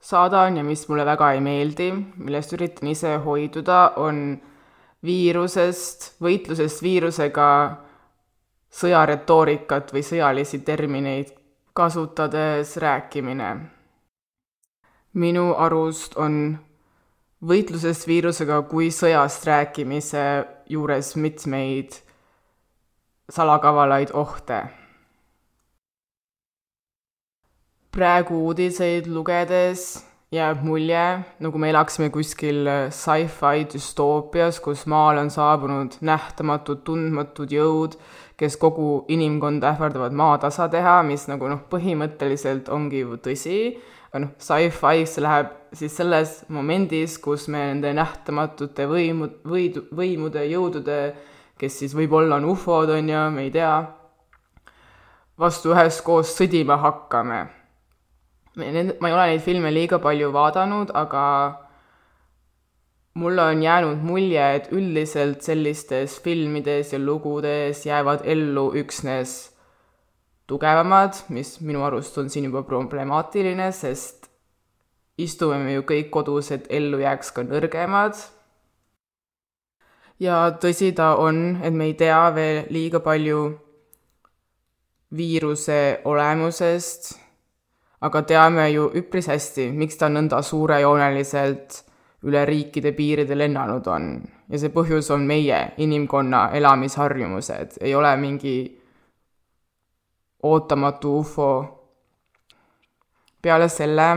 saadan 0.00 0.60
ja 0.60 0.64
mis 0.64 0.84
mulle 0.88 1.06
väga 1.06 1.32
ei 1.34 1.40
meeldi, 1.42 1.90
millest 2.22 2.52
üritan 2.54 2.92
ise 2.92 3.16
hoiduda, 3.24 3.96
on 3.96 4.36
viirusest, 5.06 6.12
võitlusest 6.22 6.82
viirusega 6.82 7.48
sõjaretoorikat 8.76 9.92
või 9.94 10.04
sõjalisi 10.04 10.60
termineid 10.64 11.32
kasutades 11.76 12.76
rääkimine. 12.76 13.56
minu 15.16 15.54
arust 15.54 16.16
on 16.16 16.58
võitlusest 17.40 18.06
viirusega 18.06 18.62
kui 18.68 18.90
sõjast 18.90 19.46
rääkimise 19.46 20.22
juures 20.68 21.16
mitmeid 21.16 22.05
salakavalaid 23.30 24.14
ohte. 24.14 24.64
praegu 27.96 28.42
uudiseid 28.44 29.06
lugedes 29.08 30.04
jääb 30.34 30.60
mulje, 30.66 31.04
nagu 31.40 31.58
me 31.58 31.70
elaksime 31.70 32.10
kuskil 32.12 32.66
sci-fi 32.92 33.64
düstoopias, 33.72 34.58
kus 34.60 34.82
maale 34.90 35.22
on 35.24 35.30
saabunud 35.32 35.96
nähtamatud, 36.04 36.82
tundmatud 36.84 37.54
jõud, 37.56 37.96
kes 38.36 38.58
kogu 38.60 39.06
inimkonda 39.08 39.70
ähvardavad 39.72 40.12
maatasa 40.12 40.66
teha, 40.68 40.98
mis 41.08 41.24
nagu 41.30 41.48
noh, 41.48 41.62
põhimõtteliselt 41.72 42.68
ongi 42.68 43.00
ju 43.00 43.16
tõsi, 43.22 43.60
aga 44.10 44.26
noh, 44.26 44.34
sci-fi'ks 44.44 45.16
läheb 45.24 45.54
siis 45.80 45.96
selles 45.96 46.42
momendis, 46.52 47.16
kus 47.22 47.46
me 47.48 47.64
nende 47.70 47.94
nähtamatute 47.96 48.90
võimu, 48.90 49.30
võidu, 49.46 49.86
võimude, 49.94 50.44
jõudude 50.50 51.00
kes 51.58 51.78
siis 51.80 51.94
võib-olla 51.96 52.36
on 52.40 52.48
ufod, 52.52 52.90
on 52.92 53.08
ju, 53.10 53.22
me 53.32 53.46
ei 53.46 53.52
tea, 53.54 53.72
vastu 55.40 55.72
üheskoos 55.74 56.34
sõdima 56.36 56.78
hakkame. 56.82 57.46
ma 58.56 58.64
ei 59.08 59.12
ole 59.12 59.26
neid 59.30 59.42
filme 59.44 59.72
liiga 59.72 59.98
palju 60.00 60.30
vaadanud, 60.32 60.92
aga 60.94 61.24
mulle 63.16 63.42
on 63.42 63.62
jäänud 63.62 64.04
mulje, 64.04 64.46
et 64.56 64.70
üldiselt 64.72 65.42
sellistes 65.42 66.20
filmides 66.20 66.92
ja 66.92 66.98
lugudes 66.98 67.84
jäävad 67.86 68.24
ellu 68.24 68.70
üksnes 68.76 69.52
tugevamad, 70.46 71.16
mis 71.28 71.58
minu 71.60 71.84
arust 71.84 72.16
on 72.18 72.30
siin 72.30 72.48
juba 72.48 72.62
problemaatiline, 72.62 73.72
sest 73.72 74.30
istume 75.18 75.58
me 75.64 75.76
ju 75.76 75.84
kõik 75.88 76.10
kodus, 76.12 76.52
et 76.52 76.68
ellu 76.70 77.00
jääks 77.00 77.32
ka 77.32 77.44
nõrgemad 77.44 78.35
ja 80.20 80.50
tõsi 80.60 80.92
ta 80.96 81.14
on, 81.20 81.58
et 81.62 81.74
me 81.74 81.90
ei 81.90 81.94
tea 81.94 82.20
veel 82.34 82.66
liiga 82.72 83.00
palju 83.04 83.40
viiruse 85.16 86.00
olemusest, 86.04 87.12
aga 88.06 88.22
teame 88.22 88.68
ju 88.70 88.88
üpris 89.00 89.28
hästi, 89.30 89.70
miks 89.72 89.98
ta 90.00 90.08
nõnda 90.12 90.42
suurejooneliselt 90.42 91.82
üle 92.26 92.42
riikide 92.48 92.92
piiride 92.96 93.36
lennanud 93.36 93.86
on. 93.86 94.08
ja 94.48 94.58
see 94.58 94.70
põhjus 94.70 95.10
on 95.10 95.26
meie, 95.26 95.72
inimkonna 95.82 96.50
elamisharjumused, 96.54 97.78
ei 97.80 97.94
ole 97.94 98.16
mingi 98.16 98.56
ootamatu 100.42 101.18
ufo. 101.18 101.50
peale 103.42 103.68
selle 103.68 104.08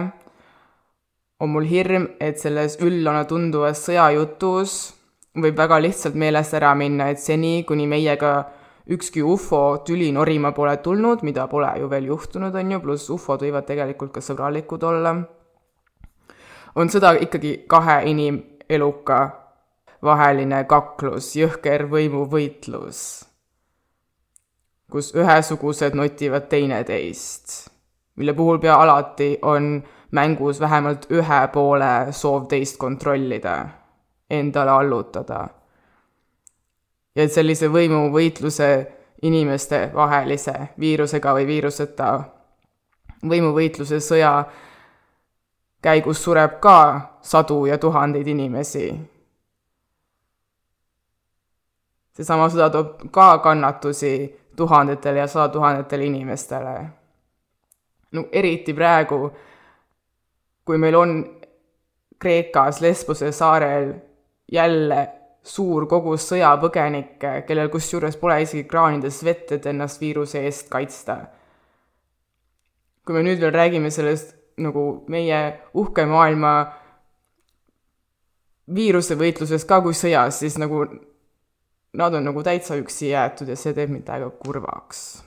on 1.40 1.50
mul 1.50 1.66
hirm, 1.66 2.08
et 2.20 2.40
selles 2.40 2.78
üllana 2.82 3.26
tunduvas 3.26 3.86
sõjajutus 3.86 4.99
võib 5.38 5.58
väga 5.58 5.78
lihtsalt 5.82 6.16
meelest 6.18 6.56
ära 6.58 6.74
minna, 6.76 7.10
et 7.10 7.22
seni, 7.22 7.64
kuni 7.68 7.86
meiega 7.88 8.34
ükski 8.90 9.22
ufo 9.22 9.84
tüli 9.86 10.10
norima 10.12 10.52
pole 10.52 10.78
tulnud, 10.82 11.22
mida 11.24 11.46
pole 11.48 11.70
ju 11.80 11.90
veel 11.90 12.10
juhtunud, 12.10 12.56
on 12.56 12.72
ju, 12.72 12.80
pluss 12.82 13.10
ufod 13.14 13.44
võivad 13.46 13.68
tegelikult 13.68 14.14
ka 14.16 14.24
sõbralikud 14.26 14.84
olla, 14.90 15.14
on 16.76 16.90
sõda 16.90 17.14
ikkagi 17.22 17.66
kahe 17.70 18.02
inimeluka 18.10 19.20
vaheline 20.06 20.64
kaklus, 20.70 21.34
jõhker 21.38 21.86
võimuvõitlus, 21.92 23.02
kus 24.90 25.14
ühesugused 25.14 25.94
notivad 25.94 26.50
teineteist, 26.50 27.70
mille 28.18 28.34
puhul 28.34 28.58
pea 28.64 28.80
alati 28.82 29.36
on 29.46 29.76
mängus 30.12 30.58
vähemalt 30.60 31.06
ühe 31.14 31.42
poole 31.54 32.10
soov 32.16 32.48
teist 32.50 32.80
kontrollida 32.82 33.60
endale 34.30 34.72
allutada. 34.72 35.48
ja 37.16 37.24
et 37.24 37.32
sellise 37.32 37.68
võimuvõitluse 37.68 38.88
inimeste 39.22 39.92
vahelise 39.94 40.54
viirusega 40.80 41.34
või 41.34 41.48
viiruseta 41.48 42.10
võimuvõitluse 43.28 44.00
sõja 44.00 44.34
käigus 45.82 46.24
sureb 46.24 46.60
ka 46.60 46.78
sadu 47.22 47.66
ja 47.66 47.78
tuhandeid 47.78 48.28
inimesi. 48.28 48.92
seesama 52.20 52.50
sõda 52.52 52.70
toob 52.70 53.06
ka 53.16 53.38
kannatusi 53.40 54.40
tuhandetele 54.56 55.20
ja 55.20 55.28
sadatuhandetele 55.28 56.06
inimestele. 56.06 56.90
no 58.12 58.26
eriti 58.32 58.74
praegu, 58.74 59.32
kui 60.66 60.78
meil 60.78 60.96
on 60.96 61.40
Kreekas 62.20 62.82
Lesbose 62.82 63.32
saarel 63.32 63.94
jälle 64.52 65.08
suur 65.44 65.88
kogus 65.90 66.28
sõjapõgenikke, 66.30 67.44
kellel 67.48 67.70
kusjuures 67.74 68.18
pole 68.20 68.42
isegi 68.44 68.66
kraanides 68.70 69.22
vett, 69.26 69.52
et 69.56 69.66
ennast 69.72 70.02
viiruse 70.02 70.44
eest 70.46 70.70
kaitsta. 70.70 71.20
kui 73.06 73.16
me 73.16 73.24
nüüd 73.26 73.40
veel 73.42 73.54
räägime 73.56 73.90
sellest 73.90 74.36
nagu 74.62 75.04
meie 75.10 75.38
uhke 75.74 76.06
maailma 76.06 76.52
viirusevõitluses 78.76 79.66
ka 79.66 79.80
kui 79.82 79.96
sõjas, 79.98 80.44
siis 80.44 80.60
nagu 80.62 80.84
nad 81.98 82.14
on 82.14 82.28
nagu 82.30 82.44
täitsa 82.46 82.78
üksi 82.78 83.10
jäetud 83.10 83.50
ja 83.50 83.58
see 83.58 83.74
teeb 83.74 83.90
mind 83.90 84.06
täiega 84.06 84.30
kurvaks. 84.44 85.24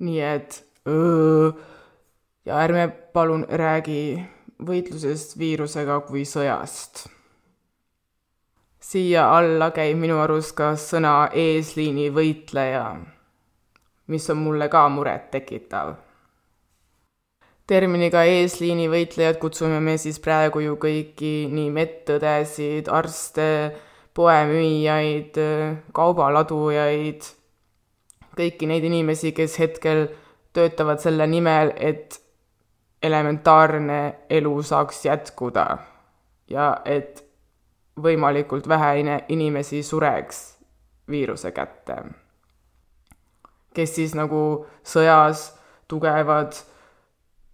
nii 0.00 0.20
et 0.24 0.62
öö, 0.88 1.52
ja 2.44 2.58
ärme 2.64 2.88
palun 3.12 3.44
räägi 3.44 4.24
võitlusest 4.66 5.38
viirusega 5.38 6.00
kui 6.08 6.24
sõjast. 6.24 7.06
siia 8.80 9.26
alla 9.36 9.70
käib 9.70 9.98
minu 10.00 10.18
arust 10.18 10.54
ka 10.56 10.74
sõna 10.76 11.30
eesliini 11.32 12.10
võitleja, 12.10 12.84
mis 14.06 14.30
on 14.30 14.40
mulle 14.46 14.68
ka 14.68 14.88
murettekitav 14.88 15.96
terminiga 17.70 18.24
eesliini 18.26 18.88
võitlejad 18.90 19.38
kutsume 19.38 19.78
me 19.84 19.94
siis 20.00 20.18
praegu 20.22 20.62
ju 20.64 20.74
kõiki 20.80 21.34
nii 21.54 21.68
medõdesid, 21.74 22.88
arste, 22.90 23.46
poemüüjaid, 24.18 25.38
kaubaladujaid, 25.94 27.28
kõiki 28.38 28.70
neid 28.70 28.86
inimesi, 28.88 29.30
kes 29.36 29.54
hetkel 29.62 30.08
töötavad 30.56 31.02
selle 31.02 31.28
nimel, 31.30 31.70
et 31.76 32.18
elementaarne 33.02 34.14
elu 34.30 34.62
saaks 34.62 35.04
jätkuda 35.04 35.78
ja 36.50 36.76
et 36.84 37.24
võimalikult 38.02 38.68
vähe 38.68 38.94
inimesi 39.28 39.82
sureks 39.82 40.58
viiruse 41.10 41.52
kätte. 41.52 41.96
kes 43.74 43.94
siis 43.94 44.14
nagu 44.14 44.66
sõjas 44.84 45.52
tugevad 45.88 46.54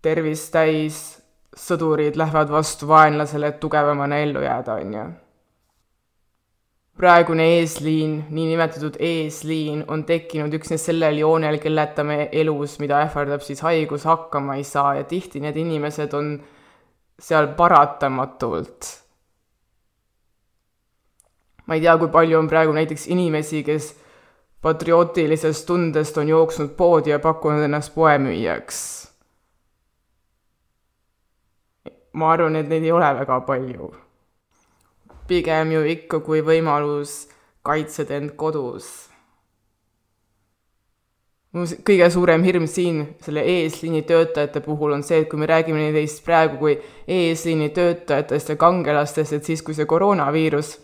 tervist 0.02 0.52
täis 0.52 1.22
sõdurid 1.56 2.16
lähevad 2.16 2.50
vastu 2.52 2.88
vaenlasele, 2.88 3.46
et 3.46 3.60
tugevamana 3.60 4.18
ellu 4.18 4.40
jääda, 4.44 4.74
on 4.74 4.94
ju. 4.94 5.04
Praegune 6.96 7.44
eesliin, 7.58 8.24
niinimetatud 8.30 8.96
eesliin, 8.98 9.84
on 9.88 10.04
tekkinud 10.08 10.54
üksnes 10.56 10.86
sellel 10.88 11.18
joonel, 11.20 11.58
kelleta 11.60 12.04
me 12.04 12.28
elus, 12.32 12.78
mida 12.80 13.02
ähvardab 13.04 13.44
siis 13.44 13.60
haigus, 13.64 14.06
hakkama 14.08 14.56
ei 14.56 14.64
saa 14.64 14.94
ja 15.00 15.04
tihti 15.04 15.42
need 15.44 15.56
inimesed 15.60 16.14
on 16.16 16.36
seal 17.20 17.52
paratamatult. 17.58 18.92
ma 21.66 21.74
ei 21.74 21.82
tea, 21.82 21.96
kui 21.98 22.08
palju 22.08 22.38
on 22.38 22.48
praegu 22.48 22.72
näiteks 22.72 23.08
inimesi, 23.12 23.64
kes 23.66 23.90
patriootilisest 24.62 25.66
tundest 25.66 26.18
on 26.18 26.28
jooksnud 26.28 26.72
poodi 26.78 27.10
ja 27.10 27.18
pakkunud 27.18 27.66
ennast 27.66 27.94
poemüüjaks 27.94 28.80
ma 32.16 32.32
arvan, 32.32 32.56
et 32.56 32.68
neid 32.68 32.84
ei 32.84 32.92
ole 32.92 33.08
väga 33.20 33.40
palju. 33.48 33.92
Pigem 35.28 35.72
ju 35.72 35.82
ikka, 35.96 36.20
kui 36.24 36.42
võimalus, 36.44 37.26
kaitsed 37.66 38.10
end 38.14 38.36
kodus. 38.36 38.86
mu 41.56 41.64
kõige 41.64 42.10
suurem 42.12 42.42
hirm 42.44 42.66
siin 42.68 42.98
selle 43.24 43.40
eesliini 43.40 44.02
töötajate 44.04 44.60
puhul 44.60 44.92
on 44.92 45.02
see, 45.02 45.22
et 45.22 45.28
kui 45.30 45.40
me 45.40 45.46
räägime 45.48 45.86
neist 45.92 46.20
praegu 46.24 46.58
kui 46.60 46.74
eesliini 47.08 47.70
töötajatest 47.72 48.52
ja 48.52 48.56
kangelastest, 48.60 49.32
et 49.32 49.44
siis, 49.44 49.62
kui 49.62 49.74
see 49.74 49.88
koroonaviirus 49.88 50.74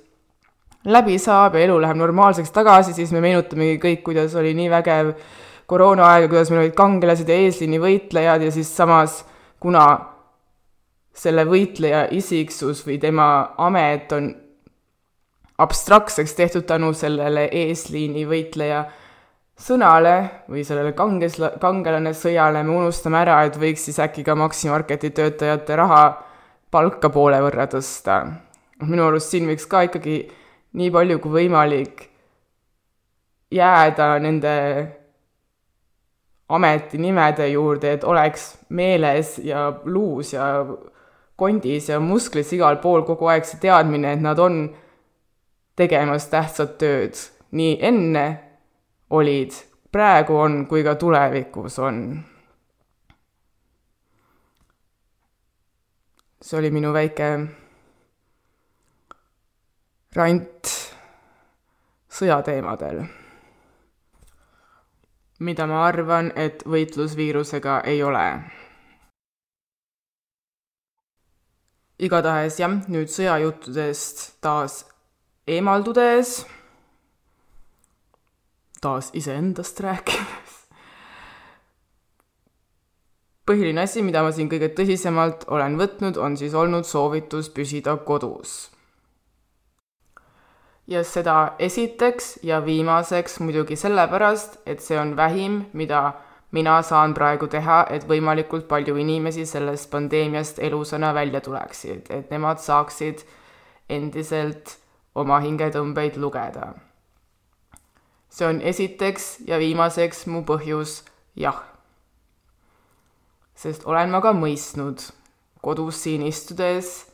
läbi 0.84 1.18
saab 1.18 1.54
ja 1.54 1.66
elu 1.66 1.76
läheb 1.82 1.96
normaalseks 2.00 2.50
tagasi, 2.50 2.94
siis 2.96 3.12
me 3.12 3.20
meenutamegi 3.20 3.78
kõik, 3.82 4.02
kuidas 4.06 4.34
oli 4.34 4.54
nii 4.58 4.70
vägev 4.72 5.12
koroonaaeg 5.70 6.26
ja 6.26 6.30
kuidas 6.32 6.50
meil 6.50 6.64
olid 6.64 6.74
kangelased 6.78 7.28
ja 7.28 7.36
eesliini 7.44 7.78
võitlejad 7.82 8.46
ja 8.46 8.54
siis 8.54 8.72
samas, 8.76 9.20
kuna 9.62 9.84
selle 11.14 11.44
võitleja 11.44 12.06
isiksus 12.10 12.82
või 12.86 12.98
tema 13.00 13.26
amet 13.60 14.12
on 14.16 14.30
abstraktseks 15.62 16.34
tehtud 16.34 16.66
tänu 16.66 16.92
sellele 16.96 17.46
eesliini 17.52 18.24
võitleja 18.28 18.84
sõnale 19.58 20.44
või 20.50 20.64
sellele 20.66 20.94
kanges, 20.96 21.36
kangelane 21.60 22.14
sõjale, 22.16 22.62
me 22.64 22.76
unustame 22.80 23.20
ära, 23.20 23.42
et 23.46 23.58
võiks 23.60 23.84
siis 23.86 24.00
äkki 24.02 24.24
ka 24.26 24.34
Maximarketi 24.38 25.12
töötajate 25.14 25.76
raha 25.78 26.04
palka 26.72 27.10
poole 27.12 27.40
võrra 27.44 27.68
tõsta. 27.70 28.22
minu 28.82 29.04
arust 29.06 29.30
siin 29.30 29.46
võiks 29.46 29.68
ka 29.68 29.84
ikkagi 29.86 30.16
nii 30.74 30.90
palju 30.90 31.18
kui 31.22 31.30
võimalik 31.36 32.08
jääda 33.52 34.18
nende 34.18 34.54
ametinimede 36.48 37.46
juurde, 37.48 37.92
et 37.92 38.04
oleks 38.04 38.56
meeles 38.68 39.38
ja 39.44 39.70
luus 39.84 40.32
ja 40.32 40.64
kondis 41.42 41.88
ja 41.90 41.98
musklis 42.00 42.52
igal 42.54 42.78
pool 42.82 43.02
kogu 43.08 43.26
aeg 43.32 43.46
see 43.48 43.60
teadmine, 43.62 44.14
et 44.14 44.22
nad 44.22 44.38
on 44.38 44.62
tegemas 45.76 46.28
tähtsat 46.30 46.78
tööd. 46.78 47.18
nii 47.52 47.78
enne 47.84 48.26
olid, 49.10 49.52
praegu 49.92 50.38
on 50.40 50.62
kui 50.66 50.84
ka 50.84 50.94
tulevikus 50.94 51.78
on. 51.78 51.98
see 56.42 56.58
oli 56.58 56.70
minu 56.74 56.92
väike 56.92 57.26
rant 60.16 60.72
sõjateemadel. 62.10 63.04
mida 65.38 65.66
ma 65.66 65.86
arvan, 65.86 66.32
et 66.36 66.62
võitlus 66.66 67.16
viirusega 67.16 67.80
ei 67.84 68.02
ole 68.02 68.26
igatahes 71.98 72.58
jah, 72.60 72.72
nüüd 72.88 73.10
sõjajuttudest 73.12 74.24
taas 74.42 74.82
eemaldudes, 75.46 76.42
taas 78.82 79.10
iseendast 79.14 79.80
rääkides. 79.80 80.58
põhiline 83.46 83.82
asi, 83.82 84.02
mida 84.06 84.22
ma 84.22 84.30
siin 84.32 84.48
kõige 84.48 84.70
tõsisemalt 84.76 85.48
olen 85.50 85.74
võtnud, 85.78 86.16
on 86.16 86.36
siis 86.38 86.54
olnud 86.54 86.86
soovitus 86.86 87.50
püsida 87.50 87.96
kodus. 88.06 88.70
ja 90.86 91.04
seda 91.04 91.54
esiteks 91.58 92.38
ja 92.42 92.60
viimaseks 92.64 93.40
muidugi 93.40 93.76
sellepärast, 93.76 94.58
et 94.66 94.80
see 94.82 94.98
on 94.98 95.16
vähim, 95.16 95.64
mida 95.72 96.12
mina 96.52 96.82
saan 96.82 97.14
praegu 97.16 97.48
teha, 97.48 97.82
et 97.90 98.04
võimalikult 98.08 98.68
palju 98.68 98.96
inimesi 99.00 99.46
sellest 99.48 99.90
pandeemiast 99.90 100.60
elusana 100.60 101.14
välja 101.16 101.40
tuleksid, 101.40 102.10
et 102.10 102.30
nemad 102.30 102.60
saaksid 102.60 103.24
endiselt 103.88 104.76
oma 105.14 105.40
hingetõmbeid 105.40 106.16
lugeda. 106.16 106.74
see 108.32 108.46
on 108.48 108.60
esiteks 108.60 109.44
ja 109.46 109.58
viimaseks 109.58 110.26
mu 110.26 110.44
põhjus 110.44 111.02
jah. 111.36 111.64
sest 113.54 113.86
olen 113.86 114.10
ma 114.10 114.20
ka 114.20 114.32
mõistnud 114.32 115.00
kodus 115.60 116.02
siin 116.02 116.22
istudes, 116.22 117.06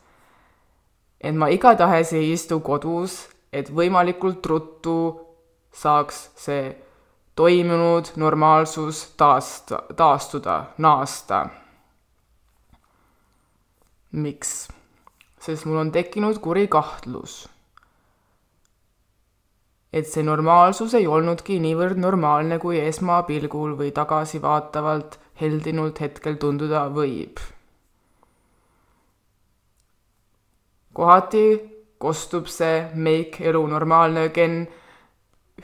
et 1.20 1.34
ma 1.34 1.48
igatahes 1.48 2.12
ei 2.12 2.32
istu 2.32 2.60
kodus, 2.60 3.28
et 3.52 3.70
võimalikult 3.70 4.46
ruttu 4.46 4.98
saaks 5.72 6.30
see 6.36 6.87
toimunud 7.38 8.10
normaalsus 8.16 9.04
taasta, 9.16 9.82
taastuda, 9.96 10.64
naasta. 10.78 11.46
miks? 14.12 14.68
sest 15.40 15.66
mul 15.66 15.78
on 15.84 15.92
tekkinud 15.94 16.40
kuri 16.42 16.66
kahtlus, 16.66 17.36
et 19.92 20.10
see 20.10 20.24
normaalsus 20.26 20.96
ei 20.98 21.06
olnudki 21.06 21.60
niivõrd 21.62 22.00
normaalne, 22.02 22.58
kui 22.58 22.80
esmapilgul 22.82 23.76
või 23.78 23.92
tagasivaatavalt 23.94 25.20
heldinult 25.40 26.02
hetkel 26.02 26.40
tunduda 26.42 26.88
võib. 26.90 27.38
kohati 30.98 31.46
kostub 32.02 32.50
see 32.50 32.82
make 32.94 33.46
elu 33.46 33.62
normaalne 33.70 34.28
gen 34.34 34.64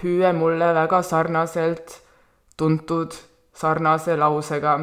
hüüe 0.03 0.33
mulle 0.33 0.75
väga 0.75 1.03
sarnaselt 1.03 2.01
tuntud 2.57 3.13
sarnase 3.55 4.17
lausega, 4.17 4.79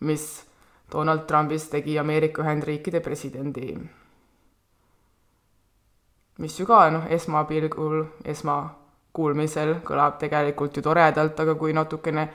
mis 0.00 0.44
Donald 0.92 1.26
Trumpist 1.26 1.70
tegi 1.70 1.98
Ameerika 1.98 2.42
Ühendriikide 2.42 3.00
presidendi. 3.00 3.78
mis 6.38 6.60
ju 6.60 6.66
ka 6.66 6.90
noh, 6.90 7.06
esmapilgul, 7.10 8.04
esmakuulmisel 8.24 9.80
kõlab 9.82 10.20
tegelikult 10.20 10.76
ju 10.76 10.82
toredalt, 10.86 11.40
aga 11.40 11.54
kui 11.58 11.72
natukene 11.74 12.28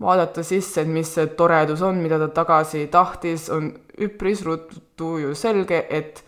vaadata 0.00 0.42
sisse, 0.42 0.80
et 0.80 0.88
mis 0.88 1.10
see 1.12 1.26
toredus 1.36 1.82
on, 1.82 2.00
mida 2.00 2.18
ta 2.18 2.28
tagasi 2.28 2.86
tahtis, 2.90 3.50
on 3.52 3.68
üpris 4.00 4.40
ruttu 4.46 5.18
ju 5.20 5.34
selge, 5.34 5.84
et 5.90 6.24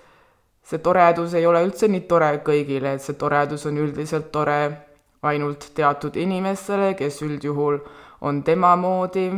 see 0.67 0.79
toredus 0.83 1.35
ei 1.35 1.47
ole 1.47 1.63
üldse 1.63 1.87
nii 1.89 2.07
tore 2.11 2.33
kõigile, 2.47 2.97
et 2.97 3.03
see 3.05 3.15
toredus 3.19 3.67
on 3.71 3.79
üldiselt 3.79 4.33
tore 4.35 4.61
ainult 5.27 5.69
teatud 5.75 6.17
inimestele, 6.19 6.95
kes 6.99 7.21
üldjuhul 7.23 7.79
on 8.27 8.43
tema 8.43 8.75
moodi, 8.77 9.29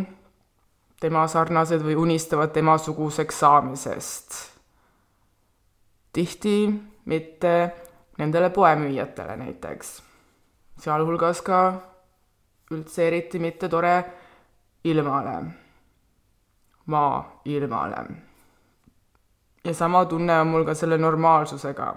tema 1.01 1.27
sarnased 1.29 1.85
või 1.85 1.99
unistavad 2.01 2.53
temasuguseks 2.57 3.41
saamisest. 3.45 4.38
tihti 6.12 6.55
mitte 7.05 7.53
nendele 8.19 8.51
poemüüjatele 8.51 9.37
näiteks, 9.37 9.91
sealhulgas 10.81 11.43
ka 11.43 11.61
üldse 12.73 13.07
eriti 13.07 13.38
mitte 13.38 13.69
tore 13.69 13.93
ilmale, 14.85 15.37
maailmale 16.87 18.28
ja 19.68 19.74
sama 19.74 20.04
tunne 20.04 20.40
on 20.40 20.46
mul 20.48 20.64
ka 20.64 20.74
selle 20.74 20.98
normaalsusega. 20.98 21.96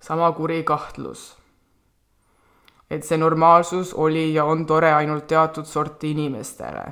sama 0.00 0.32
kuri 0.32 0.62
kahtlus. 0.62 1.36
et 2.90 3.04
see 3.04 3.18
normaalsus 3.18 3.94
oli 3.94 4.34
ja 4.34 4.44
on 4.44 4.66
tore 4.66 4.92
ainult 4.92 5.26
teatud 5.26 5.64
sorti 5.64 6.10
inimestele 6.10 6.84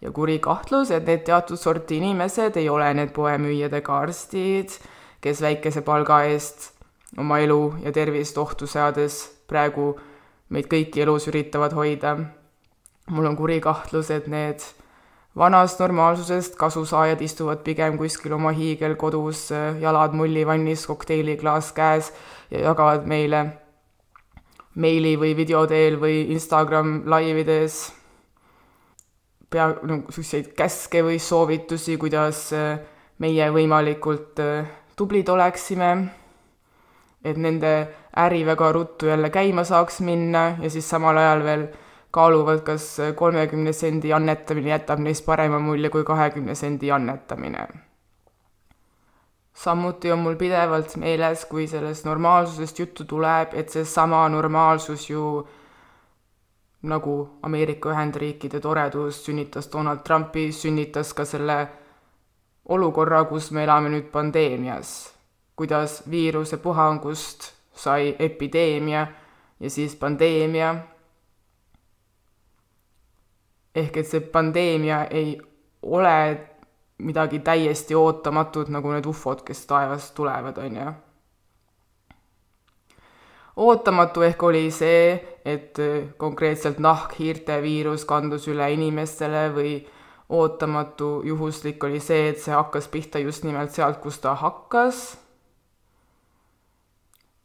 ja 0.00 0.10
kuri 0.12 0.38
kahtlus, 0.38 0.90
et 0.90 1.06
need 1.06 1.24
teatud 1.24 1.56
sorti 1.56 1.96
inimesed 1.96 2.56
ei 2.56 2.68
ole 2.68 2.88
need 2.94 3.12
poemüüjad 3.12 3.72
ega 3.72 3.98
arstid, 3.98 4.72
kes 5.20 5.42
väikese 5.42 5.82
palga 5.82 6.22
eest 6.24 6.70
oma 7.18 7.38
elu 7.38 7.74
ja 7.84 7.92
tervist 7.92 8.38
ohtu 8.38 8.66
seades 8.66 9.20
praegu 9.48 9.92
meid 10.48 10.68
kõiki 10.72 11.04
elus 11.04 11.28
üritavad 11.28 11.76
hoida. 11.76 12.16
mul 13.10 13.26
on 13.26 13.36
kuri 13.36 13.60
kahtlus, 13.60 14.10
et 14.10 14.26
need 14.26 14.64
vanast 15.36 15.80
normaalsusest 15.80 16.56
kasusaajad 16.56 17.20
istuvad 17.20 17.64
pigem 17.66 17.98
kuskil 17.98 18.32
oma 18.36 18.52
hiigelkodus, 18.54 19.48
jalad 19.80 20.14
mullivannis, 20.14 20.86
kokteiliklaas 20.86 21.72
käes 21.72 22.12
ja 22.50 22.68
jagavad 22.70 23.06
meile 23.06 23.44
meili 24.74 25.14
või 25.18 25.34
video 25.36 25.66
teel 25.70 25.98
või 26.00 26.24
Instagram 26.34 27.02
laivides 27.10 27.92
pea, 29.50 29.68
nagu 29.86 30.12
selliseid 30.14 30.52
käske 30.58 31.02
või 31.06 31.20
soovitusi, 31.22 31.96
kuidas 32.00 32.48
äh, 32.56 32.78
meie 33.22 33.46
võimalikult 33.54 34.42
äh, 34.42 34.66
tublid 34.98 35.30
oleksime, 35.30 35.90
et 37.24 37.38
nende 37.40 37.74
äri 38.20 38.42
väga 38.46 38.72
ruttu 38.74 39.08
jälle 39.10 39.30
käima 39.34 39.64
saaks 39.64 40.00
minna 40.04 40.54
ja 40.60 40.70
siis 40.70 40.88
samal 40.90 41.18
ajal 41.18 41.44
veel 41.46 41.64
kaaluvad, 42.14 42.62
kas 42.66 42.86
kolmekümne 43.16 43.72
sendi 43.74 44.12
annetamine 44.14 44.70
jätab 44.70 45.02
neist 45.02 45.24
parema 45.26 45.58
mulje 45.58 45.90
kui 45.90 46.04
kahekümne 46.04 46.54
sendi 46.54 46.92
annetamine. 46.92 47.66
samuti 49.54 50.12
on 50.12 50.18
mul 50.18 50.34
pidevalt 50.34 50.96
meeles, 50.96 51.44
kui 51.50 51.66
sellest 51.66 52.04
normaalsusest 52.04 52.78
juttu 52.78 53.04
tuleb, 53.04 53.54
et 53.54 53.68
seesama 53.68 54.28
normaalsus 54.28 55.10
ju 55.10 55.46
nagu 56.82 57.14
Ameerika 57.42 57.90
Ühendriikide 57.90 58.60
toredus 58.60 59.24
sünnitas 59.24 59.70
Donald 59.72 60.02
Trumpi, 60.04 60.52
sünnitas 60.52 61.14
ka 61.14 61.24
selle 61.24 61.68
olukorra, 62.68 63.24
kus 63.24 63.50
me 63.50 63.64
elame 63.64 63.88
nüüd 63.88 64.10
pandeemias. 64.12 65.10
kuidas 65.56 66.02
viiruse 66.10 66.56
puhangust 66.56 67.52
sai 67.74 68.16
epideemia 68.18 69.06
ja 69.60 69.70
siis 69.70 69.94
pandeemia 69.96 70.74
ehk 73.74 73.96
et 73.96 74.06
see 74.08 74.20
pandeemia 74.20 75.04
ei 75.10 75.38
ole 75.82 76.16
midagi 76.98 77.38
täiesti 77.38 77.94
ootamatut, 77.94 78.68
nagu 78.68 78.92
need 78.92 79.06
ufod, 79.06 79.42
kes 79.46 79.66
taevast 79.66 80.14
tulevad, 80.14 80.58
on 80.58 80.76
ju. 80.76 80.92
ootamatu 83.56 84.22
ehk 84.22 84.42
oli 84.42 84.70
see, 84.70 85.18
et 85.44 85.78
konkreetselt 86.16 86.78
nahkhiirte 86.78 87.60
viirus 87.62 88.04
kandus 88.04 88.48
üle 88.48 88.70
inimestele 88.72 89.48
või 89.54 89.74
ootamatu 90.28 91.22
juhuslik 91.24 91.84
oli 91.84 92.00
see, 92.00 92.28
et 92.28 92.40
see 92.40 92.54
hakkas 92.54 92.88
pihta 92.88 93.18
just 93.18 93.44
nimelt 93.44 93.74
sealt, 93.74 94.00
kus 94.00 94.18
ta 94.18 94.34
hakkas. 94.34 95.18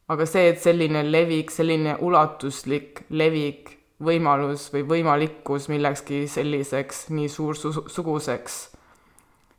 aga 0.09 0.25
see, 0.25 0.47
et 0.49 0.61
selline 0.61 1.03
levik, 1.11 1.51
selline 1.51 1.97
ulatuslik 2.01 3.03
levik 3.09 3.78
võimalus 4.03 4.69
või 4.73 4.83
võimalikkus 4.87 5.67
millekski 5.71 6.23
selliseks 6.27 7.07
nii 7.09 7.29
suursuguseks. 7.29 8.59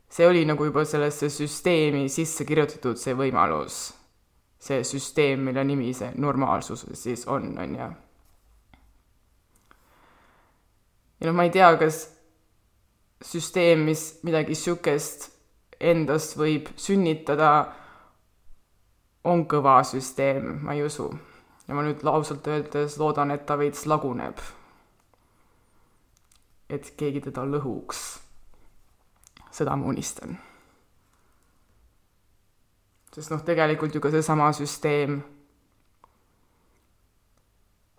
see 0.09 0.27
oli 0.27 0.45
nagu 0.45 0.65
juba 0.65 0.85
sellesse 0.85 1.29
süsteemi 1.29 2.09
sisse 2.09 2.45
kirjutatud, 2.45 2.97
see 2.97 3.13
võimalus. 3.13 3.93
see 4.59 4.83
süsteem, 4.83 5.39
mille 5.39 5.63
nimi 5.63 5.93
see 5.93 6.11
normaalsus 6.15 6.85
siis 6.93 7.27
on, 7.27 7.57
on 7.57 7.75
ju. 7.75 7.91
ja 11.19 11.27
noh, 11.27 11.35
ma 11.35 11.43
ei 11.43 11.49
tea, 11.49 11.77
kas 11.77 12.07
süsteem, 13.21 13.85
mis 13.85 14.19
midagi 14.23 14.55
sihukest 14.55 15.29
endast 15.79 16.37
võib 16.37 16.69
sünnitada, 16.77 17.73
on 19.23 19.45
kõva 19.45 19.83
süsteem, 19.85 20.59
ma 20.65 20.73
ei 20.73 20.83
usu 20.85 21.11
ja 21.71 21.75
ma 21.75 21.85
nüüd 21.87 22.01
ausalt 22.03 22.47
öeldes 22.51 22.97
loodan, 22.99 23.29
et 23.31 23.45
ta 23.47 23.55
veits 23.55 23.85
laguneb. 23.87 24.39
et 26.69 26.89
keegi 26.99 27.21
teda 27.21 27.45
lõhuks. 27.47 28.01
seda 29.55 29.75
ma 29.79 29.87
unistan. 29.87 30.35
sest 33.15 33.31
noh, 33.31 33.45
tegelikult 33.47 33.95
ju 33.95 34.03
ka 34.03 34.11
seesama 34.11 34.51
süsteem, 34.51 35.21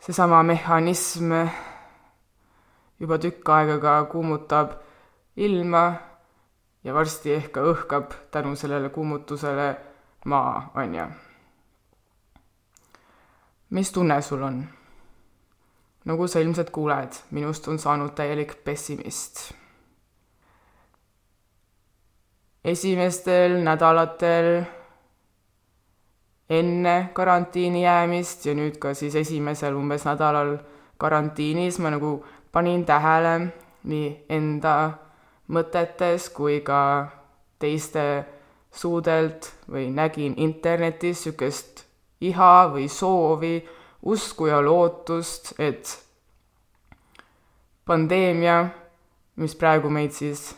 seesama 0.04 0.42
mehhanism 0.42 1.32
juba 3.00 3.18
tükk 3.18 3.48
aega 3.56 3.80
ka 3.80 3.98
kuumutab 4.12 4.78
ilma 5.36 5.84
ja 6.84 6.92
varsti 6.92 7.38
ehk 7.40 7.52
ka 7.56 7.68
õhkab 7.72 8.16
tänu 8.30 8.56
sellele 8.56 8.92
kuumutusele 8.92 9.76
maa, 10.24 10.72
on 10.74 10.94
ju 10.94 11.31
mis 13.72 13.92
tunne 13.92 14.22
sul 14.22 14.42
on? 14.42 14.68
nagu 16.04 16.26
sa 16.26 16.40
ilmselt 16.40 16.70
kuuled, 16.70 17.14
minust 17.30 17.68
on 17.68 17.78
saanud 17.78 18.10
täielik 18.14 18.54
pessimist. 18.64 19.52
esimestel 22.64 23.56
nädalatel 23.62 24.62
enne 26.50 27.10
karantiini 27.14 27.82
jäämist 27.82 28.46
ja 28.46 28.54
nüüd 28.54 28.76
ka 28.78 28.94
siis 28.94 29.14
esimesel 29.16 29.74
umbes 29.74 30.04
nädalal 30.06 30.58
karantiinis 30.98 31.78
ma 31.78 31.90
nagu 31.90 32.12
panin 32.52 32.84
tähele 32.86 33.34
nii 33.84 34.10
enda 34.28 34.74
mõtetes 35.48 36.28
kui 36.36 36.60
ka 36.60 36.82
teiste 37.58 38.04
suudelt 38.70 39.48
või 39.70 39.88
nägin 39.90 40.34
internetis 40.36 41.24
niisugust 41.24 41.82
iha 42.30 42.52
või 42.72 42.88
soovi, 42.88 43.56
usku 44.02 44.48
ja 44.50 44.60
lootust, 44.62 45.54
et 45.58 45.90
pandeemia, 47.86 48.64
mis 49.42 49.54
praegu 49.58 49.90
meid 49.90 50.14
siis 50.14 50.52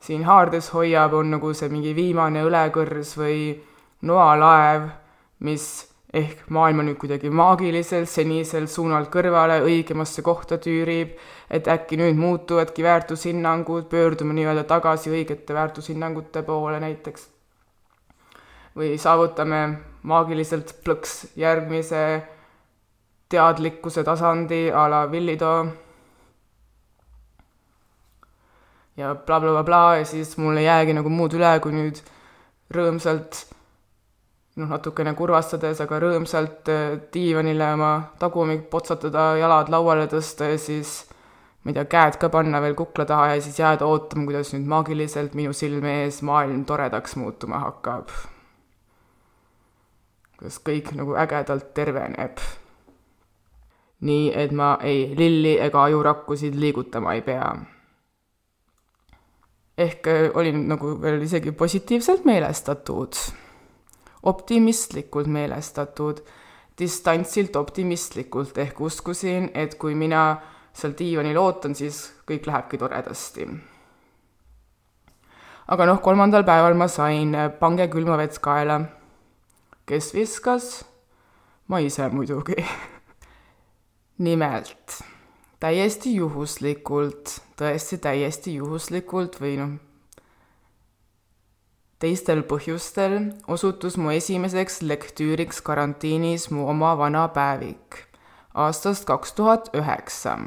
siin 0.00 0.24
haardes 0.24 0.70
hoiab, 0.74 1.14
on 1.18 1.34
nagu 1.34 1.52
see 1.54 1.68
mingi 1.72 1.94
viimane 1.96 2.44
õlekõrs 2.46 3.16
või 3.18 3.40
noalaev, 4.06 4.88
mis 5.44 5.64
ehk 6.14 6.46
maailma 6.54 6.84
nüüd 6.86 6.96
kuidagi 7.00 7.30
maagiliselt 7.30 8.08
seniselt 8.08 8.70
suunalt 8.72 9.10
kõrvale 9.12 9.58
õigemasse 9.66 10.22
kohta 10.24 10.56
tüürib, 10.62 11.18
et 11.50 11.68
äkki 11.68 11.98
nüüd 12.00 12.16
muutuvadki 12.16 12.86
väärtushinnangud, 12.86 13.90
pöördume 13.90 14.36
nii-öelda 14.38 14.64
tagasi 14.70 15.12
õigete 15.12 15.54
väärtushinnangute 15.54 16.42
poole 16.46 16.80
näiteks. 16.80 17.28
Või 18.78 18.94
saavutame 19.00 19.60
maagiliselt 20.02 20.76
plõks 20.84 21.34
järgmise 21.36 22.02
teadlikkuse 23.28 24.04
tasandi 24.04 24.68
a 24.70 24.86
la 24.90 25.02
Villitoo 25.10 25.66
ja 28.96 29.14
blablabla 29.14 29.52
bla, 29.52 29.62
bla, 29.62 29.64
bla, 29.64 29.96
ja 29.98 30.04
siis 30.04 30.36
mul 30.38 30.56
ei 30.56 30.64
jäägi 30.64 30.96
nagu 30.96 31.10
muud 31.12 31.36
üle, 31.38 31.50
kui 31.62 31.74
nüüd 31.74 32.00
rõõmsalt 32.74 33.44
noh, 34.58 34.70
natukene 34.72 35.14
kurvastades, 35.18 35.82
aga 35.84 36.00
rõõmsalt 36.02 36.70
äh, 36.72 36.96
diivanile 37.14 37.74
oma 37.76 37.92
tagumik 38.18 38.66
potsatada, 38.72 39.30
jalad 39.38 39.70
lauale 39.72 40.08
tõsta 40.10 40.50
ja 40.52 40.58
siis 40.58 41.02
ma 41.62 41.70
ei 41.70 41.78
tea, 41.78 41.86
käed 41.94 42.18
ka 42.22 42.32
panna 42.32 42.62
veel 42.64 42.74
kukla 42.78 43.06
taha 43.08 43.34
ja 43.34 43.44
siis 43.44 43.60
jääda 43.60 43.86
ootama, 43.86 44.26
kuidas 44.30 44.54
nüüd 44.56 44.66
maagiliselt 44.72 45.38
minu 45.38 45.54
silme 45.56 46.00
ees 46.02 46.22
maailm 46.26 46.64
toredaks 46.68 47.16
muutuma 47.20 47.62
hakkab 47.66 48.10
kuidas 50.38 50.60
kõik 50.62 50.92
nagu 50.94 51.16
ägedalt 51.18 51.72
terveneb. 51.74 52.38
nii 54.00 54.30
et 54.30 54.52
ma 54.54 54.76
ei 54.86 55.14
lilli 55.18 55.56
ega 55.58 55.82
ajurakkusid 55.82 56.54
liigutama 56.54 57.14
ei 57.14 57.22
pea. 57.22 57.56
ehk 59.78 60.06
äh, 60.06 60.30
olin 60.34 60.68
nagu 60.68 61.00
veel 61.02 61.22
isegi 61.22 61.52
positiivselt 61.52 62.24
meelestatud, 62.24 63.14
optimistlikult 64.22 65.26
meelestatud, 65.26 66.22
distantsilt 66.78 67.56
optimistlikult 67.56 68.58
ehk 68.58 68.80
uskusin, 68.80 69.50
et 69.54 69.74
kui 69.74 69.94
mina 69.94 70.36
seal 70.72 70.94
diivanil 70.98 71.38
ootan, 71.38 71.74
siis 71.74 72.12
kõik 72.26 72.46
lähebki 72.46 72.78
toredasti. 72.78 73.48
aga 75.68 75.86
noh, 75.86 75.98
kolmandal 76.00 76.44
päeval 76.44 76.74
ma 76.74 76.88
sain 76.88 77.34
pange 77.58 77.88
külma 77.88 78.16
vett 78.16 78.38
kaela. 78.38 78.97
Kes 79.88 80.12
viskas? 80.14 80.84
ma 81.68 81.80
ise 81.84 82.08
muidugi 82.12 82.56
nimelt 84.26 85.00
täiesti 85.60 86.14
juhuslikult, 86.14 87.38
tõesti 87.58 87.98
täiesti 88.02 88.54
juhuslikult 88.58 89.40
või 89.42 89.54
noh, 89.58 89.76
teistel 91.98 92.44
põhjustel 92.46 93.18
osutus 93.50 93.98
mu 93.98 94.12
esimeseks 94.14 94.82
lektüüriks 94.86 95.62
karantiinis 95.66 96.50
mu 96.54 96.68
oma 96.70 96.94
vana 97.00 97.26
päevik 97.34 98.04
aastast 98.58 99.06
kaks 99.08 99.32
tuhat 99.32 99.70
üheksa. 99.74 100.38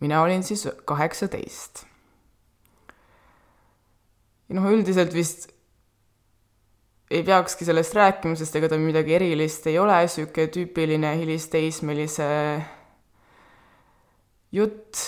mina 0.00 0.22
olin 0.22 0.42
siis 0.42 0.68
kaheksateist. 0.84 1.86
noh, 4.48 4.70
üldiselt 4.70 5.14
vist 5.14 5.53
ei 7.10 7.22
peakski 7.22 7.64
sellest 7.64 7.94
rääkima, 7.94 8.36
sest 8.38 8.56
ega 8.56 8.68
ta 8.72 8.78
midagi 8.80 9.14
erilist 9.14 9.66
ei 9.68 9.78
ole, 9.78 9.96
niisugune 10.06 10.48
tüüpiline 10.54 11.12
hilisteismelise 11.20 12.28
jutt 14.54 15.02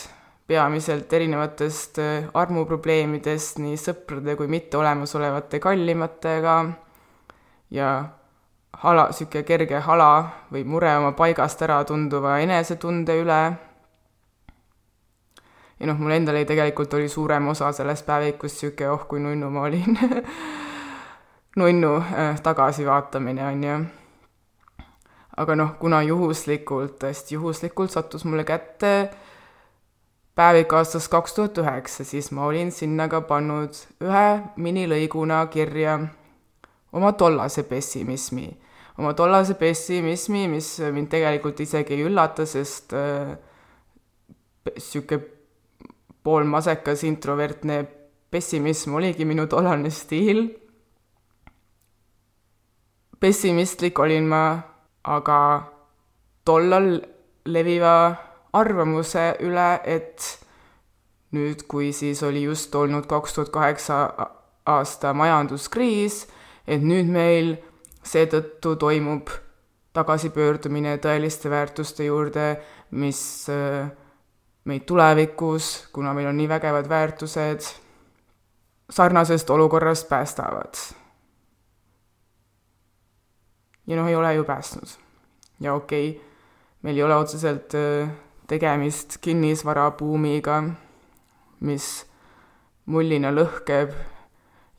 peamiselt 0.47 1.13
erinevatest 1.13 1.99
äh, 2.03 2.29
armuprobleemidest, 2.35 3.59
nii 3.63 3.79
sõprade 3.81 4.37
kui 4.39 4.51
mitte 4.51 4.79
olemasolevate 4.79 5.61
kallimatega 5.63 6.57
ja 7.75 7.93
hala, 8.85 9.09
niisugune 9.11 9.47
kerge 9.49 9.81
hala 9.89 10.11
või 10.53 10.67
mure 10.69 10.93
oma 11.01 11.15
paigast 11.19 11.65
ära 11.67 11.81
tunduva 11.89 12.39
enesetunde 12.45 13.19
üle. 13.23 13.41
ja 15.81 15.89
noh, 15.91 15.99
mul 15.99 16.15
endal 16.21 16.37
ei 16.37 16.47
tegelikult 16.49 16.95
oli 16.95 17.09
suurem 17.09 17.49
osa 17.49 17.73
sellest 17.73 18.07
päevikust 18.07 18.63
niisugune, 18.63 18.93
oh 18.93 19.09
kui 19.09 19.25
nunnu 19.25 19.51
ma 19.51 19.67
olin 19.67 19.99
nunnu 21.57 21.93
äh, 21.97 22.41
tagasivaatamine, 22.43 23.47
on 23.47 23.65
ju. 23.65 23.77
aga 25.37 25.57
noh, 25.57 25.77
kuna 25.81 26.03
juhuslikult, 26.03 26.99
tõesti 27.03 27.37
juhuslikult 27.37 27.93
sattus 27.93 28.25
mulle 28.25 28.45
kätte 28.49 29.11
päevik 30.37 30.73
aastast 30.77 31.09
kaks 31.13 31.35
tuhat 31.37 31.59
üheksa, 31.63 32.05
siis 32.05 32.31
ma 32.33 32.47
olin 32.47 32.71
sinna 32.73 33.09
ka 33.09 33.23
pannud 33.29 33.77
ühe 34.05 34.27
minilõiguna 34.61 35.43
kirja 35.53 35.99
oma 36.93 37.13
tollase 37.13 37.65
pessimismi. 37.69 38.51
oma 38.99 39.15
tollase 39.15 39.55
pessimismi, 39.55 40.47
mis 40.49 40.79
mind 40.93 41.09
tegelikult 41.13 41.61
isegi 41.61 41.95
ei 41.97 42.05
üllata, 42.09 42.47
sest 42.47 42.93
niisugune 44.67 45.23
äh, 45.23 45.33
poolmasekas 46.25 47.05
introvertne 47.07 47.85
pessimism 48.31 48.95
oligi 48.99 49.25
minu 49.25 49.47
tollane 49.47 49.91
stiil. 49.91 50.49
Pessimistlik 53.21 53.99
olin 53.99 54.29
ma 54.29 54.45
aga 55.05 55.41
tollal 56.45 57.01
leviva 57.47 57.97
arvamuse 58.53 59.37
üle, 59.45 59.71
et 59.85 60.25
nüüd, 61.37 61.67
kui 61.69 61.93
siis 61.93 62.23
oli 62.27 62.47
just 62.47 62.75
olnud 62.75 63.07
kaks 63.11 63.37
tuhat 63.37 63.53
kaheksa 63.55 63.99
aasta 64.67 65.13
majanduskriis, 65.15 66.25
et 66.67 66.83
nüüd 66.83 67.11
meil 67.13 67.55
seetõttu 68.07 68.77
toimub 68.81 69.31
tagasipöördumine 69.97 70.97
tõeliste 71.03 71.51
väärtuste 71.51 72.07
juurde, 72.07 72.49
mis 72.91 73.21
äh, 73.53 73.89
meid 74.67 74.85
tulevikus, 74.87 75.89
kuna 75.95 76.13
meil 76.15 76.31
on 76.31 76.39
nii 76.39 76.49
vägevad 76.51 76.89
väärtused, 76.91 77.73
sarnasest 78.91 79.51
olukorrast 79.51 80.09
päästavad. 80.09 81.06
Ja 83.87 83.97
noh, 83.97 84.09
ei 84.09 84.17
ole 84.17 84.35
ju 84.35 84.45
päästnud. 84.45 84.89
ja 85.61 85.75
okei 85.75 86.11
okay,, 86.11 86.23
meil 86.83 86.97
ei 86.97 87.03
ole 87.03 87.17
otseselt 87.17 87.75
äh, 87.75 88.11
tegemist 88.47 89.19
kinnisvarabuumiga, 89.21 90.63
mis 91.61 92.07
mullina 92.87 93.33
lõhkeb 93.35 93.95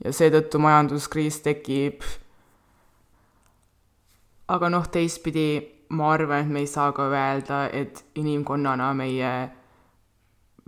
ja 0.04 0.14
seetõttu 0.14 0.60
majanduskriis 0.60 1.42
tekib. 1.44 2.04
aga 4.48 4.70
noh, 4.70 4.88
teistpidi 4.88 5.78
ma 5.90 6.12
arvan, 6.14 6.46
et 6.46 6.52
me 6.52 6.64
ei 6.64 6.68
saa 6.68 6.92
ka 6.96 7.10
öelda, 7.12 7.68
et 7.72 8.06
inimkonnana 8.16 8.94
meie 8.96 9.32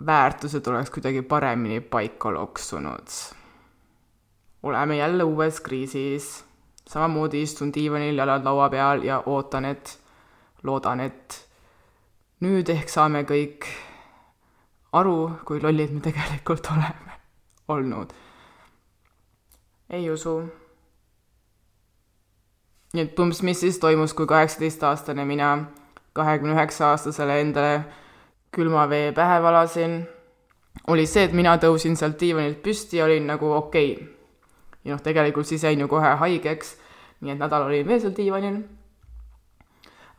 väärtused 0.05 0.67
oleks 0.67 0.91
kuidagi 0.95 1.21
paremini 1.21 1.81
paika 1.81 2.33
loksunud. 2.33 3.07
oleme 4.63 4.97
jälle 4.97 5.23
uues 5.23 5.61
kriisis, 5.61 6.45
samamoodi 6.89 7.43
istun 7.45 7.73
diivanil, 7.73 8.17
jalad 8.17 8.43
laua 8.43 8.69
peal 8.69 9.03
ja 9.05 9.21
ootan, 9.25 9.65
et, 9.69 9.93
loodan, 10.63 10.99
et 11.05 11.37
nüüd 12.41 12.69
ehk 12.73 12.89
saame 12.89 13.23
kõik 13.29 13.67
aru, 14.97 15.17
kui 15.45 15.61
lollid 15.61 15.93
me 15.93 16.01
tegelikult 16.01 16.69
oleme 16.73 17.19
olnud. 17.69 18.13
ei 19.89 20.09
usu. 20.09 20.41
nii 22.93 23.03
et 23.03 23.15
pumps, 23.15 23.43
mis 23.45 23.59
siis 23.59 23.77
toimus, 23.79 24.13
kui 24.13 24.25
kaheksateistaastane 24.25 25.25
mina 25.25 25.49
kahekümne 26.13 26.55
üheksa 26.55 26.89
aastasele 26.89 27.41
endale 27.41 27.83
külma 28.51 28.89
vee 28.89 29.11
pähe 29.13 29.41
valasin, 29.43 30.01
oli 30.87 31.05
see, 31.05 31.27
et 31.27 31.33
mina 31.37 31.57
tõusin 31.61 31.97
sealt 31.99 32.17
diivanilt 32.19 32.63
püsti 32.65 32.97
ja 32.97 33.05
olin 33.05 33.27
nagu 33.29 33.51
okei 33.53 33.91
okay.. 33.93 34.07
ja 34.85 34.95
noh, 34.95 35.01
tegelikult 35.05 35.45
siis 35.45 35.63
jäin 35.63 35.79
ju 35.79 35.87
kohe 35.87 36.15
haigeks, 36.23 36.78
nii 37.21 37.33
et 37.35 37.39
nädal 37.39 37.67
olin 37.67 37.87
veel 37.87 38.01
seal 38.01 38.15
diivanil 38.15 38.61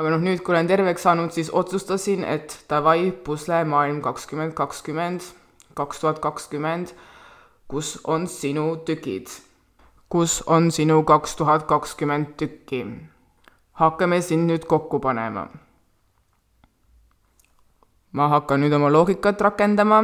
aga 0.00 0.14
noh, 0.14 0.22
nüüd, 0.24 0.40
kui 0.40 0.54
olen 0.54 0.68
terveks 0.68 1.04
saanud, 1.04 1.32
siis 1.36 1.50
otsustasin, 1.52 2.24
et 2.24 2.56
davai, 2.72 3.10
puslemaailm 3.24 4.00
kakskümmend 4.00 4.54
kakskümmend, 4.56 5.26
kaks 5.76 6.00
tuhat 6.00 6.22
kakskümmend, 6.24 6.94
kus 7.68 7.98
on 8.04 8.26
sinu 8.26 8.80
tükid? 8.88 9.28
kus 10.10 10.40
on 10.50 10.72
sinu 10.74 11.04
kaks 11.06 11.36
tuhat 11.36 11.66
kakskümmend 11.68 12.32
tükki? 12.40 12.80
hakkame 13.72 14.22
sind 14.22 14.48
nüüd 14.48 14.64
kokku 14.64 15.00
panema. 15.04 15.48
ma 18.12 18.28
hakkan 18.32 18.64
nüüd 18.64 18.72
oma 18.72 18.88
loogikat 18.88 19.40
rakendama, 19.40 20.02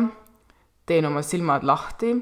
teen 0.86 1.08
oma 1.08 1.24
silmad 1.24 1.64
lahti 1.64 2.12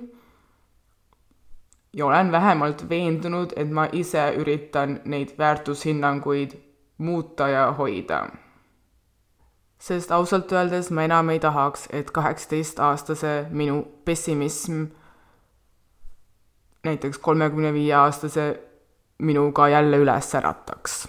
ja 1.95 2.07
olen 2.07 2.33
vähemalt 2.33 2.89
veendunud, 2.89 3.53
et 3.57 3.71
ma 3.71 3.87
ise 3.93 4.35
üritan 4.37 5.01
neid 5.05 5.39
väärtushinnanguid 5.39 6.51
muuta 6.99 7.49
ja 7.49 7.73
hoida. 7.73 8.29
sest 9.79 10.11
ausalt 10.11 10.53
öeldes 10.53 10.91
ma 10.91 11.03
enam 11.03 11.29
ei 11.29 11.41
tahaks, 11.41 11.89
et 11.93 12.11
kaheksateistaastase 12.11 13.47
minu 13.51 13.83
pessimism 14.05 14.85
näiteks 16.85 17.19
kolmekümne 17.19 17.73
viie 17.73 17.95
aastase 17.95 18.63
minuga 19.19 19.69
jälle 19.69 19.97
üles 19.97 20.35
ärataks. 20.35 21.09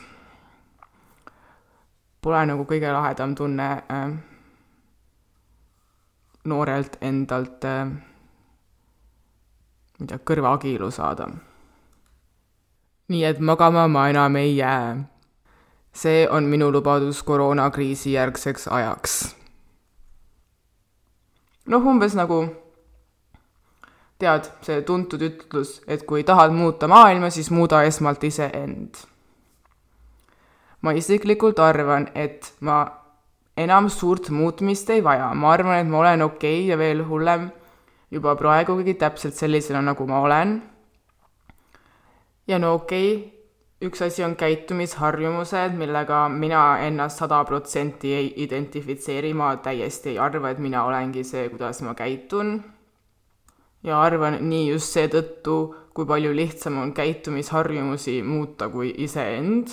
Pole 2.22 2.46
nagu 2.46 2.66
kõige 2.66 2.92
lahedam 2.94 3.36
tunne 3.36 3.70
äh, 3.72 4.12
noorelt 6.46 6.98
endalt 7.02 7.66
äh, 7.66 7.88
ma 10.00 10.04
ei 10.04 10.08
tea, 10.08 10.20
kõrvakiilu 10.20 10.92
saada. 10.92 11.28
nii 13.08 13.24
et 13.24 13.40
magama 13.40 13.88
ma 13.88 14.10
enam 14.10 14.36
ei 14.36 14.58
jää 14.58 15.16
see 15.96 16.28
on 16.30 16.44
minu 16.44 16.72
lubadus 16.72 17.24
koroonakriisi 17.24 18.12
järgseks 18.12 18.68
ajaks. 18.68 19.36
noh, 21.66 21.88
umbes 21.88 22.16
nagu 22.20 22.42
tead, 24.20 24.50
see 24.62 24.82
tuntud 24.88 25.24
ütlus, 25.24 25.80
et 25.88 26.04
kui 26.08 26.24
tahad 26.24 26.52
muuta 26.56 26.88
maailma, 26.88 27.30
siis 27.30 27.52
muuda 27.52 27.84
esmalt 27.88 28.24
iseend. 28.24 29.00
ma 30.82 30.92
isiklikult 30.92 31.60
arvan, 31.60 32.10
et 32.16 32.54
ma 32.60 32.86
enam 33.58 33.90
suurt 33.90 34.30
muutmist 34.30 34.90
ei 34.90 35.04
vaja, 35.04 35.32
ma 35.34 35.54
arvan, 35.54 35.80
et 35.80 35.88
ma 35.88 36.04
olen 36.04 36.28
okei 36.28 36.60
okay 36.60 36.70
ja 36.70 36.78
veel 36.78 37.08
hullem 37.08 37.50
juba 38.12 38.36
praegugi 38.36 38.94
täpselt 38.94 39.34
sellisena, 39.34 39.82
nagu 39.82 40.08
ma 40.08 40.20
olen. 40.20 40.62
ja 42.48 42.60
no 42.60 42.74
okei 42.74 43.16
okay,, 43.16 43.36
üks 43.82 44.02
asi 44.02 44.24
on 44.24 44.36
käitumisharjumused, 44.36 45.76
millega 45.78 46.30
mina 46.30 46.78
ennast 46.86 47.20
sada 47.20 47.44
protsenti 47.44 48.14
ei 48.14 48.34
identifitseeri, 48.44 49.34
ma 49.34 49.56
täiesti 49.58 50.14
ei 50.14 50.20
arva, 50.20 50.50
et 50.50 50.60
mina 50.60 50.86
olengi 50.88 51.24
see, 51.24 51.50
kuidas 51.50 51.82
ma 51.82 51.94
käitun. 51.94 52.62
ja 53.84 54.02
arvan 54.02 54.40
nii 54.50 54.70
just 54.72 54.96
seetõttu, 54.96 55.58
kui 55.94 56.06
palju 56.06 56.34
lihtsam 56.36 56.80
on 56.82 56.94
käitumisharjumusi 56.94 58.22
muuta 58.24 58.70
kui 58.70 58.94
iseend, 58.98 59.70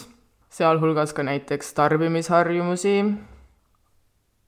sealhulgas 0.53 1.12
ka 1.12 1.22
näiteks 1.22 1.72
tarbimisharjumusi. 1.74 2.97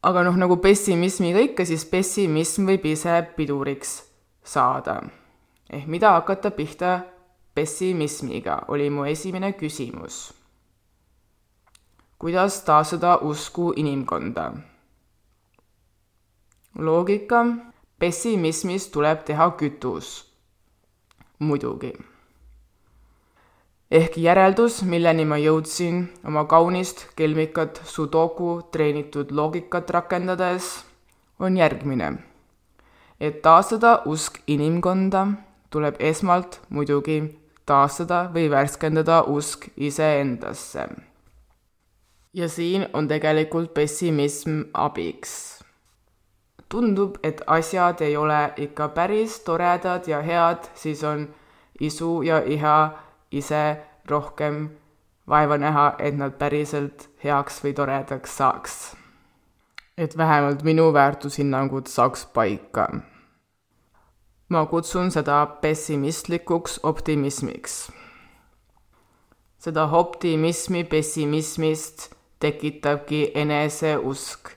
Aga 0.05 0.22
noh, 0.22 0.36
nagu 0.36 0.57
pessimismiga 0.61 1.40
ikka, 1.40 1.64
siis 1.64 1.86
pessimism 1.88 2.68
võib 2.68 2.84
ise 2.90 3.16
piduriks 3.36 4.02
saada. 4.44 5.00
ehk 5.70 5.86
mida 5.88 6.11
hakata 6.12 6.50
pihta 6.50 7.00
pessimismiga, 7.55 8.64
oli 8.68 8.90
mu 8.90 9.05
esimene 9.05 9.52
küsimus. 9.52 10.32
kuidas 12.18 12.62
taastada 12.64 13.16
usku 13.16 13.72
inimkonda? 13.76 14.52
loogika, 16.78 17.46
pessimismist 17.98 18.92
tuleb 18.92 19.24
teha 19.24 19.50
kütus. 19.50 20.24
muidugi. 21.38 22.13
Ehk 23.95 24.16
järeldus, 24.18 24.80
milleni 24.82 25.22
ma 25.28 25.36
jõudsin 25.38 26.01
oma 26.26 26.45
kaunist 26.51 27.05
kelmikat 27.18 27.78
sudoku 27.86 28.57
treenitud 28.74 29.30
loogikat 29.30 29.90
rakendades, 29.95 30.84
on 31.38 31.57
järgmine. 31.57 32.12
et 33.20 33.42
taastada 33.42 34.03
usk 34.07 34.40
inimkonda, 34.47 35.26
tuleb 35.70 35.95
esmalt 35.99 36.61
muidugi 36.68 37.38
taastada 37.66 38.30
või 38.34 38.51
värskendada 38.51 39.22
usk 39.22 39.68
iseendasse. 39.76 40.88
ja 42.34 42.49
siin 42.49 42.86
on 42.92 43.09
tegelikult 43.09 43.74
pessimism 43.74 44.62
abiks 44.72 45.62
tundub, 46.68 47.16
et 47.22 47.42
asjad 47.47 48.01
ei 48.01 48.16
ole 48.16 48.53
ikka 48.57 48.88
päris 48.88 49.40
toredad 49.40 50.09
ja 50.09 50.20
head, 50.22 50.66
siis 50.74 51.05
on 51.05 51.28
isu 51.80 52.22
ja 52.22 52.42
iha 52.42 53.03
ise 53.41 53.62
rohkem 54.11 54.68
vaeva 55.28 55.59
näha, 55.59 55.95
et 55.99 56.16
nad 56.16 56.37
päriselt 56.39 57.09
heaks 57.24 57.62
või 57.64 57.74
toredaks 57.74 58.37
saaks. 58.37 58.97
et 59.97 60.16
vähemalt 60.16 60.62
minu 60.62 60.93
väärtushinnangud 60.93 61.87
saaks 61.87 62.26
paika. 62.26 62.89
ma 64.49 64.66
kutsun 64.66 65.11
seda 65.11 65.47
pessimistlikuks 65.47 66.80
optimismiks. 66.82 67.93
seda 69.59 69.85
optimismi 69.85 70.85
pessimismist 70.85 72.11
tekitabki 72.41 73.30
eneseusk 73.35 74.55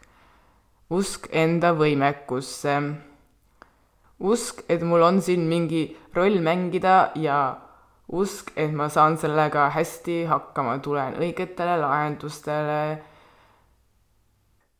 usk 0.89 1.27
enda 1.31 1.73
võimekusse. 1.75 2.73
usk, 4.19 4.63
et 4.69 4.81
mul 4.81 5.03
on 5.03 5.21
siin 5.21 5.43
mingi 5.49 5.97
roll 6.15 6.39
mängida 6.41 7.11
ja 7.15 7.57
usk, 8.07 8.51
et 8.55 8.73
ma 8.73 8.89
saan 8.89 9.17
sellega 9.17 9.69
hästi 9.69 10.23
hakkama, 10.25 10.77
tulen 10.79 11.17
õigetele 11.19 11.77
lahendustele 11.81 12.81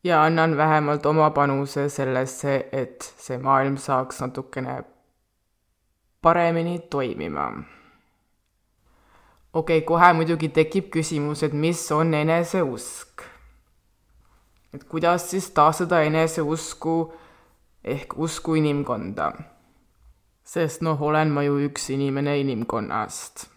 ja 0.03 0.21
annan 0.23 0.57
vähemalt 0.57 1.05
oma 1.05 1.29
panuse 1.35 1.89
sellesse, 1.89 2.59
et 2.71 3.13
see 3.17 3.37
maailm 3.37 3.77
saaks 3.77 4.21
natukene 4.21 4.83
paremini 6.21 6.79
toimima. 6.89 7.51
okei 9.53 9.77
okay,, 9.77 9.81
kohe 9.81 10.13
muidugi 10.13 10.49
tekib 10.49 10.89
küsimus, 10.93 11.43
et 11.43 11.53
mis 11.53 11.91
on 11.91 12.13
eneseusk 12.13 13.27
et 14.77 14.83
kuidas 14.83 15.29
siis 15.31 15.49
taastada 15.51 16.01
eneseusku 16.01 17.13
ehk 17.83 18.17
usku 18.17 18.55
inimkonda. 18.55 19.31
Sest 20.47 20.81
noh, 20.85 21.01
olen 21.03 21.31
ma 21.35 21.43
ju 21.43 21.59
üks 21.67 21.89
inimene 21.91 22.37
inimkonnast. 22.39 23.47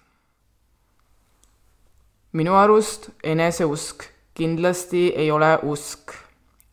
minu 2.32 2.54
arust 2.54 3.10
eneseusk 3.22 4.04
kindlasti 4.34 5.10
ei 5.16 5.30
ole 5.30 5.58
usk, 5.62 6.14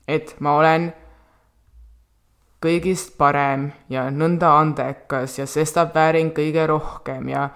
et 0.07 0.36
ma 0.39 0.55
olen 0.57 0.91
kõigist 2.61 3.13
parem 3.18 3.72
ja 3.89 4.07
nõnda 4.09 4.55
andekas 4.57 5.38
ja 5.38 5.45
sestap 5.45 5.93
väärin 5.95 6.34
kõige 6.34 6.65
rohkem 6.70 7.30
ja 7.30 7.49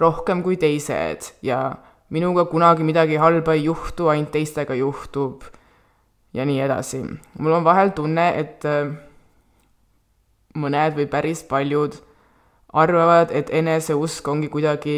rohkem 0.00 0.42
kui 0.42 0.56
teised 0.56 1.32
ja 1.42 1.76
minuga 2.08 2.44
kunagi 2.48 2.84
midagi 2.84 3.20
halba 3.20 3.52
ei 3.52 3.64
juhtu, 3.64 4.08
ainult 4.08 4.32
teistega 4.32 4.74
juhtub 4.74 5.44
ja 6.32 6.44
nii 6.44 6.60
edasi. 6.60 7.04
mul 7.38 7.52
on 7.52 7.64
vahel 7.64 7.92
tunne, 7.96 8.28
et 8.38 8.64
äh, 8.64 9.11
mõned 10.54 10.96
või 10.96 11.06
päris 11.06 11.42
paljud 11.44 11.96
arvavad, 12.72 13.30
et 13.30 13.50
eneseusk 13.52 14.28
ongi 14.28 14.48
kuidagi 14.48 14.96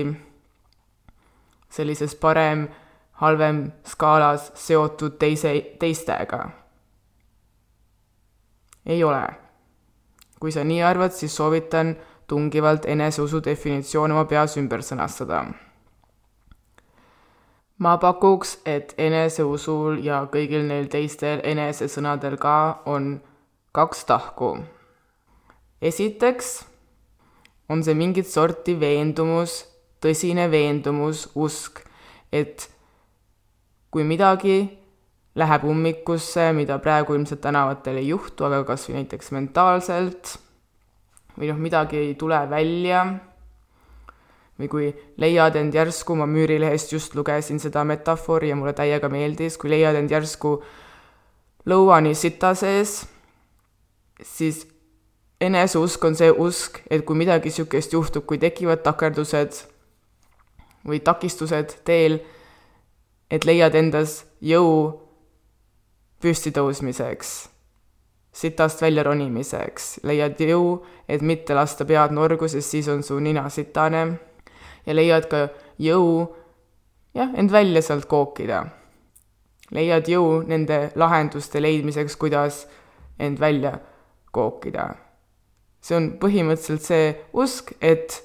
sellises 1.70 2.14
parem-halvem 2.14 3.64
skaalas 3.84 4.52
seotud 4.54 5.18
teise, 5.18 5.54
teistega. 5.78 6.50
ei 8.86 9.04
ole. 9.04 9.26
kui 10.40 10.52
sa 10.52 10.64
nii 10.64 10.82
arvad, 10.82 11.10
siis 11.10 11.36
soovitan 11.36 11.96
tungivalt 12.26 12.86
eneseusu 12.86 13.44
definitsioon 13.44 14.12
oma 14.12 14.24
peas 14.24 14.56
ümber 14.56 14.82
sõnastada 14.82 15.44
ma 17.78 17.96
pakuks, 17.98 18.58
et 18.66 18.94
eneseusul 18.98 19.98
ja 20.04 20.24
kõigil 20.32 20.66
neil 20.68 20.86
teistel 20.92 21.42
enesesõnadel 21.44 22.38
ka 22.40 22.82
on 22.86 23.18
kaks 23.74 24.04
tahku. 24.08 24.56
Esiteks 25.84 26.54
on 27.68 27.82
see 27.84 27.96
mingit 27.96 28.28
sorti 28.28 28.76
veendumus, 28.80 29.62
tõsine 30.04 30.46
veendumus, 30.52 31.26
usk, 31.34 31.80
et 32.32 32.68
kui 33.92 34.04
midagi 34.04 34.58
läheb 35.38 35.66
ummikusse, 35.66 36.50
mida 36.54 36.78
praegu 36.82 37.16
ilmselt 37.16 37.42
tänavatel 37.42 37.98
ei 38.00 38.10
juhtu, 38.12 38.46
aga 38.46 38.62
kas 38.68 38.88
või 38.88 39.00
näiteks 39.00 39.32
mentaalselt, 39.34 40.34
või 41.38 41.50
noh, 41.50 41.62
midagi 41.62 42.00
ei 42.00 42.12
tule 42.18 42.38
välja 42.50 43.04
või 44.58 44.68
kui 44.70 44.90
leiad 45.18 45.56
end 45.58 45.74
järsku, 45.74 46.14
ma 46.14 46.28
Müürilehest 46.30 46.92
just 46.94 47.16
lugesin 47.18 47.58
seda 47.58 47.82
metafoori 47.86 48.52
ja 48.52 48.58
mulle 48.58 48.74
täiega 48.76 49.10
meeldis, 49.10 49.58
kui 49.58 49.72
leiad 49.72 49.98
end 49.98 50.14
järsku 50.14 50.60
lõuani 51.66 52.14
sita 52.14 52.52
sees, 52.54 53.00
siis 54.22 54.62
eneseusk 55.44 56.04
on 56.04 56.16
see 56.18 56.30
usk, 56.30 56.80
et 56.90 57.04
kui 57.06 57.16
midagi 57.18 57.50
niisugust 57.50 57.92
juhtub, 57.92 58.26
kui 58.26 58.40
tekivad 58.42 58.82
takerdused 58.84 59.62
või 60.88 61.00
takistused 61.04 61.78
teel, 61.84 62.20
et 63.30 63.44
leiad 63.48 63.74
endas 63.74 64.22
jõu 64.44 65.00
püsti 66.22 66.52
tõusmiseks, 66.56 67.32
sitast 68.34 68.82
välja 68.82 69.04
ronimiseks, 69.06 69.98
leiad 70.08 70.40
jõu, 70.40 70.78
et 71.08 71.22
mitte 71.22 71.56
lasta 71.56 71.86
pead 71.88 72.14
norgu, 72.16 72.48
sest 72.48 72.76
siis 72.76 72.88
on 72.88 73.02
su 73.02 73.18
nina 73.20 73.48
sitane 73.52 74.06
ja 74.86 74.96
leiad 74.96 75.28
ka 75.30 75.48
jõu 75.80 76.24
jah, 77.14 77.30
end 77.34 77.52
välja 77.52 77.82
sealt 77.82 78.08
kookida. 78.10 78.64
leiad 79.74 80.08
jõu 80.08 80.42
nende 80.46 80.92
lahenduste 80.94 81.62
leidmiseks, 81.62 82.16
kuidas 82.16 82.66
end 83.18 83.40
välja 83.40 83.78
kookida. 84.30 85.03
See 85.84 85.96
on 85.98 86.06
põhimõtteliselt 86.20 86.86
see 86.86 87.08
usk, 87.36 87.74
et 87.80 88.22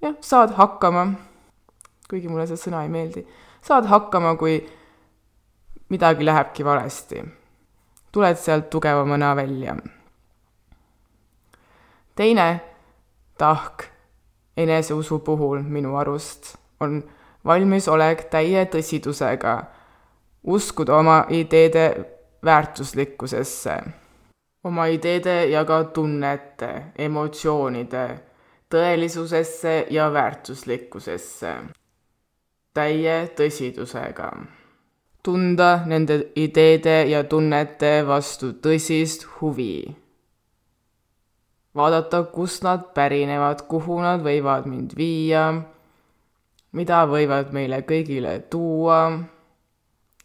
jah, 0.00 0.14
saad 0.24 0.54
hakkama, 0.56 1.04
kuigi 2.08 2.30
mulle 2.32 2.46
see 2.48 2.60
sõna 2.60 2.84
ei 2.86 2.92
meeldi, 2.92 3.24
saad 3.64 3.88
hakkama, 3.90 4.36
kui 4.40 4.62
midagi 5.92 6.24
lähebki 6.24 6.64
valesti. 6.64 7.24
tuled 8.12 8.36
sealt 8.40 8.70
tugevamana 8.70 9.36
välja. 9.36 9.76
teine 12.16 12.60
tahk 13.38 13.84
eneseusu 14.56 15.18
puhul 15.18 15.62
minu 15.62 15.96
arust 15.96 16.56
on 16.80 17.02
valmisolek 17.44 18.24
täie 18.30 18.64
tõsidusega 18.64 19.54
uskuda 20.44 20.96
oma 20.96 21.24
ideede 21.28 21.84
väärtuslikkusesse, 22.44 23.76
oma 24.64 24.86
ideede 24.86 25.46
ja 25.50 25.64
ka 25.64 25.84
tunnete, 25.84 26.92
emotsioonide 26.98 28.06
tõelisusesse 28.70 29.86
ja 29.90 30.12
väärtuslikkusesse 30.12 31.54
täie 32.74 33.16
tõsidusega. 33.36 34.30
tunda 35.22 35.82
nende 35.86 36.32
ideede 36.36 37.04
ja 37.10 37.24
tunnete 37.24 38.06
vastu 38.06 38.52
tõsist 38.62 39.26
huvi 39.40 39.96
vaadata, 41.78 42.22
kust 42.22 42.62
nad 42.66 42.90
pärinevad, 42.94 43.62
kuhu 43.70 44.00
nad 44.02 44.22
võivad 44.24 44.66
mind 44.68 44.94
viia, 44.98 45.44
mida 46.74 47.04
võivad 47.10 47.52
meile 47.54 47.82
kõigile 47.88 48.38
tuua, 48.50 49.00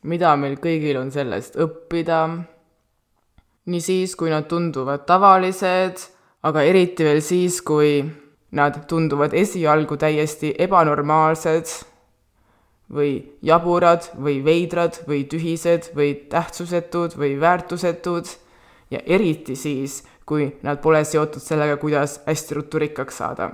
mida 0.09 0.35
meil 0.39 0.57
kõigil 0.63 0.99
on 0.99 1.11
sellest 1.13 1.59
õppida. 1.59 2.23
Nii 3.65 3.81
siis, 3.81 4.15
kui 4.19 4.31
nad 4.33 4.47
tunduvad 4.49 5.05
tavalised, 5.07 6.01
aga 6.43 6.63
eriti 6.67 7.05
veel 7.07 7.21
siis, 7.23 7.61
kui 7.63 8.01
nad 8.53 8.83
tunduvad 8.89 9.33
esialgu 9.33 9.97
täiesti 9.97 10.53
ebanormaalsed 10.61 11.71
või 12.93 13.13
jaburad 13.41 14.09
või 14.19 14.41
veidrad 14.45 14.99
või 15.07 15.23
tühised 15.29 15.89
või 15.97 16.13
tähtsusetud 16.29 17.15
või 17.17 17.37
väärtusetud 17.41 18.29
ja 18.91 18.99
eriti 19.05 19.55
siis, 19.55 20.03
kui 20.25 20.51
nad 20.63 20.81
pole 20.83 21.01
seotud 21.07 21.41
sellega, 21.41 21.77
kuidas 21.81 22.19
hästi 22.27 22.59
ruttu 22.59 22.79
rikkaks 22.83 23.17
saada. 23.17 23.51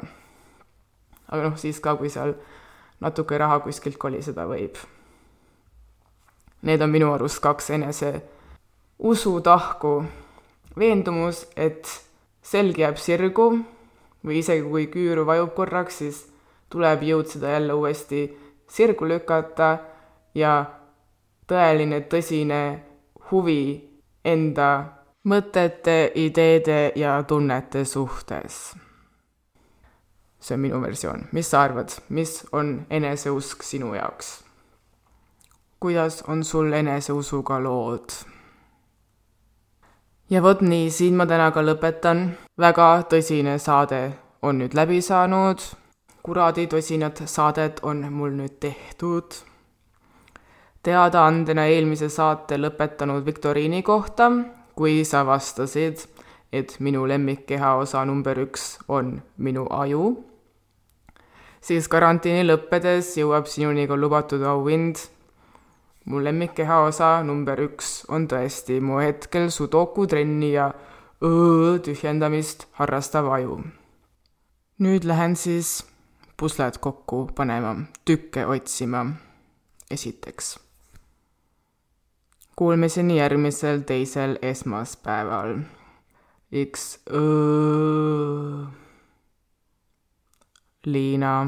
aga 1.30 1.44
noh, 1.44 1.58
siis 1.58 1.80
ka, 1.80 1.96
kui 1.96 2.10
seal 2.10 2.34
natuke 3.00 3.38
raha 3.38 3.60
kuskilt 3.60 3.98
koliseda 3.98 4.48
võib. 4.50 4.76
Need 6.62 6.82
on 6.82 6.90
minu 6.90 7.14
arust 7.14 7.40
kaks 7.40 7.70
enese 7.70 8.22
usutahku. 9.00 10.04
veendumus, 10.80 11.48
et 11.56 11.88
selg 12.42 12.78
jääb 12.80 12.98
sirgu 12.98 13.50
või 14.24 14.40
isegi 14.40 14.64
kui 14.64 14.86
küüru 14.88 15.26
vajub 15.28 15.52
korraks, 15.56 15.98
siis 15.98 16.22
tuleb 16.72 17.04
jõud 17.04 17.28
seda 17.28 17.52
jälle 17.56 17.74
uuesti 17.74 18.22
sirgu 18.70 19.08
lükata 19.10 19.78
ja 20.36 20.54
tõeline 21.50 22.02
tõsine 22.08 22.62
huvi 23.32 23.64
enda 24.26 24.70
mõtete, 25.28 26.12
ideede 26.16 26.92
ja 26.96 27.24
tunnete 27.24 27.86
suhtes. 27.86 28.76
see 30.40 30.56
on 30.56 30.62
minu 30.62 30.82
versioon, 30.82 31.28
mis 31.32 31.50
sa 31.52 31.62
arvad, 31.62 31.92
mis 32.10 32.46
on 32.52 32.86
eneseusk 32.90 33.64
sinu 33.64 33.94
jaoks? 33.94 34.44
kuidas 35.80 36.24
on 36.28 36.44
sul 36.44 36.74
eneseusuga 36.74 37.64
lood? 37.64 38.39
Ja 40.30 40.42
vot 40.42 40.62
nii, 40.62 40.90
siin 40.90 41.16
ma 41.16 41.26
täna 41.26 41.52
ka 41.52 41.62
lõpetan. 41.62 42.30
väga 42.60 43.04
tõsine 43.10 43.58
saade 43.60 44.02
on 44.42 44.60
nüüd 44.60 44.74
läbi 44.74 45.02
saanud. 45.02 45.60
kuradi 46.24 46.68
tosinat 46.68 47.22
saadet 47.26 47.80
on 47.84 48.14
mul 48.14 48.32
nüüd 48.32 48.60
tehtud. 48.60 49.28
teadaandena 50.84 51.66
eelmise 51.66 52.10
saate 52.10 52.58
lõpetanud 52.58 53.26
viktoriini 53.26 53.84
kohta 53.84 54.32
kui 54.80 55.04
sa 55.04 55.26
vastasid, 55.28 56.06
et 56.56 56.78
minu 56.80 57.04
lemmikkeha 57.12 57.74
osa 57.82 58.06
number 58.08 58.38
üks 58.46 58.78
on 58.88 59.18
minu 59.44 59.66
aju, 59.76 60.14
siis 61.60 61.90
karantiini 61.92 62.46
lõppedes 62.46 63.10
jõuab 63.20 63.50
sinuni 63.52 63.90
ka 63.92 63.98
lubatud 64.00 64.46
auhind. 64.48 65.04
Mu 66.10 66.24
lemmikkeha 66.24 66.80
osa 66.90 67.10
number 67.24 67.60
üks 67.62 67.90
on 68.10 68.26
tõesti 68.30 68.80
mu 68.82 68.98
hetkel 68.98 69.50
sudoku 69.54 70.08
trenni 70.10 70.54
ja 70.56 70.72
õõ 71.22 71.78
tühjendamist 71.86 72.66
harrastav 72.80 73.30
aju. 73.36 73.60
nüüd 74.80 75.06
lähen 75.06 75.36
siis 75.36 75.84
pusled 76.38 76.80
kokku 76.82 77.28
panema, 77.36 77.76
tükke 78.06 78.46
otsima. 78.46 79.06
esiteks 79.92 80.58
Kuulmiseni 82.60 83.18
järgmisel 83.18 83.80
teisel 83.88 84.38
esmaspäeval. 84.42 85.60
X. 86.52 87.00
Liina 90.86 91.48